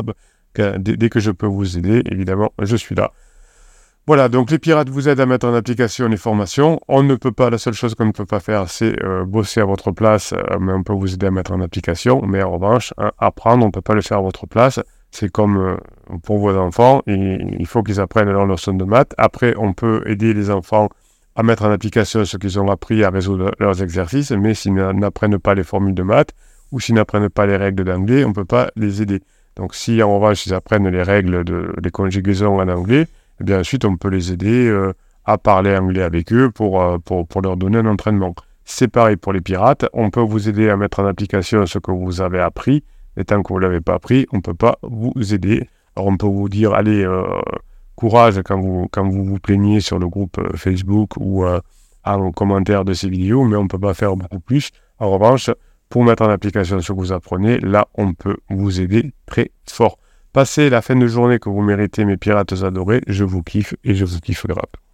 dès 0.55 1.09
que 1.09 1.21
je 1.21 1.31
peux 1.31 1.47
vous 1.47 1.79
aider, 1.79 2.03
évidemment, 2.11 2.53
je 2.61 2.77
suis 2.77 2.95
là. 2.95 3.13
Voilà, 4.09 4.29
donc 4.29 4.51
les 4.51 4.59
pirates 4.59 4.89
vous 4.89 5.09
aident 5.09 5.21
à 5.21 5.27
mettre 5.27 5.47
en 5.47 5.55
application 5.55 6.09
les 6.09 6.17
formations. 6.17 6.81
On 6.89 7.05
ne 7.05 7.15
peut 7.15 7.31
pas, 7.31 7.51
la 7.51 7.59
seule 7.59 7.75
chose 7.75 7.95
qu'on 7.95 8.07
ne 8.07 8.11
peut 8.11 8.27
pas 8.27 8.41
faire, 8.41 8.69
c'est 8.69 9.01
euh, 9.05 9.25
bosser 9.25 9.61
à 9.61 9.65
votre 9.65 9.93
place, 9.93 10.33
euh, 10.33 10.59
mais 10.61 10.73
on 10.73 10.83
peut 10.83 10.93
vous 10.93 11.15
aider 11.15 11.27
à 11.27 11.31
mettre 11.31 11.53
en 11.53 11.61
application. 11.61 12.21
Mais 12.27 12.43
en 12.43 12.51
revanche, 12.51 12.93
hein, 12.99 13.13
apprendre, 13.19 13.63
on 13.63 13.69
ne 13.69 13.73
peut 13.73 13.81
pas 13.81 13.95
le 13.95 14.01
faire 14.01 14.19
à 14.19 14.23
votre 14.23 14.49
place. 14.49 14.81
C'est 15.13 15.31
comme 15.31 15.57
euh, 15.57 15.77
pour 16.25 16.39
vos 16.39 16.57
enfants, 16.57 17.03
il 17.07 17.67
faut 17.67 17.85
qu'ils 17.85 18.01
apprennent 18.01 18.29
leur 18.29 18.45
leçon 18.45 18.75
de 18.75 18.85
maths. 18.85 19.15
Après, 19.19 19.55
on 19.57 19.73
peut 19.73 20.03
aider 20.07 20.35
les 20.35 20.51
enfants 20.51 20.89
à 21.37 21.45
mettre 21.45 21.65
en 21.65 21.71
application 21.71 22.25
ce 22.25 22.37
qu'ils 22.39 22.59
ont 22.59 22.69
appris, 22.73 23.05
à 23.05 23.11
résoudre 23.11 23.53
leurs 23.61 23.83
exercices, 23.85 24.33
mais 24.33 24.55
s'ils 24.55 24.75
n'apprennent 24.75 25.39
pas 25.39 25.55
les 25.55 25.63
formules 25.63 25.95
de 25.95 26.03
maths 26.03 26.33
ou 26.73 26.81
s'ils 26.81 26.97
n'apprennent 26.97 27.29
pas 27.29 27.47
les 27.47 27.57
règles 27.57 27.85
d'anglais, 27.85 28.25
on 28.25 28.31
ne 28.31 28.35
peut 28.35 28.45
pas 28.45 28.73
les 28.75 29.01
aider. 29.01 29.23
Donc 29.57 29.75
si 29.75 30.03
en 30.03 30.15
revanche 30.19 30.47
ils 30.47 30.55
apprennent 30.55 30.89
les 30.89 31.03
règles 31.03 31.45
de 31.45 31.75
les 31.83 31.91
conjugaisons 31.91 32.61
en 32.61 32.69
anglais, 32.69 33.07
eh 33.41 33.45
bien 33.45 33.61
ensuite 33.61 33.85
on 33.85 33.97
peut 33.97 34.09
les 34.09 34.33
aider 34.33 34.69
euh, 34.69 34.93
à 35.25 35.39
parler 35.39 35.77
anglais 35.77 36.03
avec 36.03 36.33
eux 36.33 36.51
euh, 36.61 36.99
pour, 36.99 37.27
pour, 37.27 37.43
leur 37.43 37.57
donner 37.57 37.79
un 37.79 37.87
entraînement. 37.87 38.35
C'est 38.65 38.89
pareil 38.89 39.17
pour 39.17 39.33
les 39.33 39.41
pirates, 39.41 39.87
on 39.93 40.11
peut 40.11 40.21
vous 40.21 40.49
aider 40.49 40.71
à 40.71 40.77
mettre 40.77 41.01
en 41.01 41.07
application 41.07 41.67
ce 41.67 41.79
que 41.79 41.91
vous 41.91 42.21
avez 42.21 42.41
appris, 42.41 42.85
et 43.17 43.25
tant 43.25 43.43
que 43.43 43.53
vous 43.53 43.59
ne 43.59 43.65
l'avez 43.65 43.81
pas 43.81 43.95
appris, 43.95 44.27
on 44.33 44.37
ne 44.37 44.43
peut 44.43 44.55
pas 44.55 44.79
vous 44.83 45.13
aider. 45.35 45.69
Alors 45.97 46.09
on 46.09 46.17
peut 46.17 46.27
vous 46.27 46.49
dire, 46.49 46.73
allez, 46.73 47.05
euh, 47.05 47.25
courage 47.97 48.41
quand 48.45 48.59
vous, 48.59 48.89
quand 48.91 49.07
vous 49.07 49.25
vous 49.25 49.39
plaignez 49.39 49.81
sur 49.81 49.99
le 49.99 50.09
groupe 50.09 50.41
Facebook 50.57 51.11
ou 51.19 51.45
en 52.05 52.33
commentaire 52.33 52.85
de 52.85 52.95
ces 52.95 53.09
vidéos, 53.09 53.45
mais 53.45 53.57
on 53.57 53.65
ne 53.65 53.69
peut 53.69 53.79
pas 53.79 53.95
faire 53.95 54.17
beaucoup 54.17 54.41
plus. 54.41 54.71
En 54.99 55.11
revanche, 55.11 55.51
pour 55.93 56.05
mettre 56.05 56.23
en 56.23 56.31
application 56.31 56.81
ce 56.81 56.91
que 56.91 56.97
vous 56.97 57.13
apprenez, 57.13 57.59
là, 57.59 57.87
on 57.93 58.15
peut 58.15 58.39
vous 58.49 58.81
aider 58.81 59.13
très 59.27 59.51
fort. 59.69 59.99
Passez 60.33 60.71
la 60.71 60.81
fin 60.81 60.97
de 60.97 61.07
journée 61.07 61.39
que 61.39 61.51
vous 61.51 61.61
méritez, 61.61 62.07
mes 62.07 62.17
pirates 62.17 62.55
adorés. 62.63 63.03
Je 63.09 63.25
vous 63.25 63.43
kiffe 63.43 63.75
et 63.85 63.95
je 63.95 64.07
vous 64.07 64.19
kiffe 64.21 64.47
grave. 64.47 64.83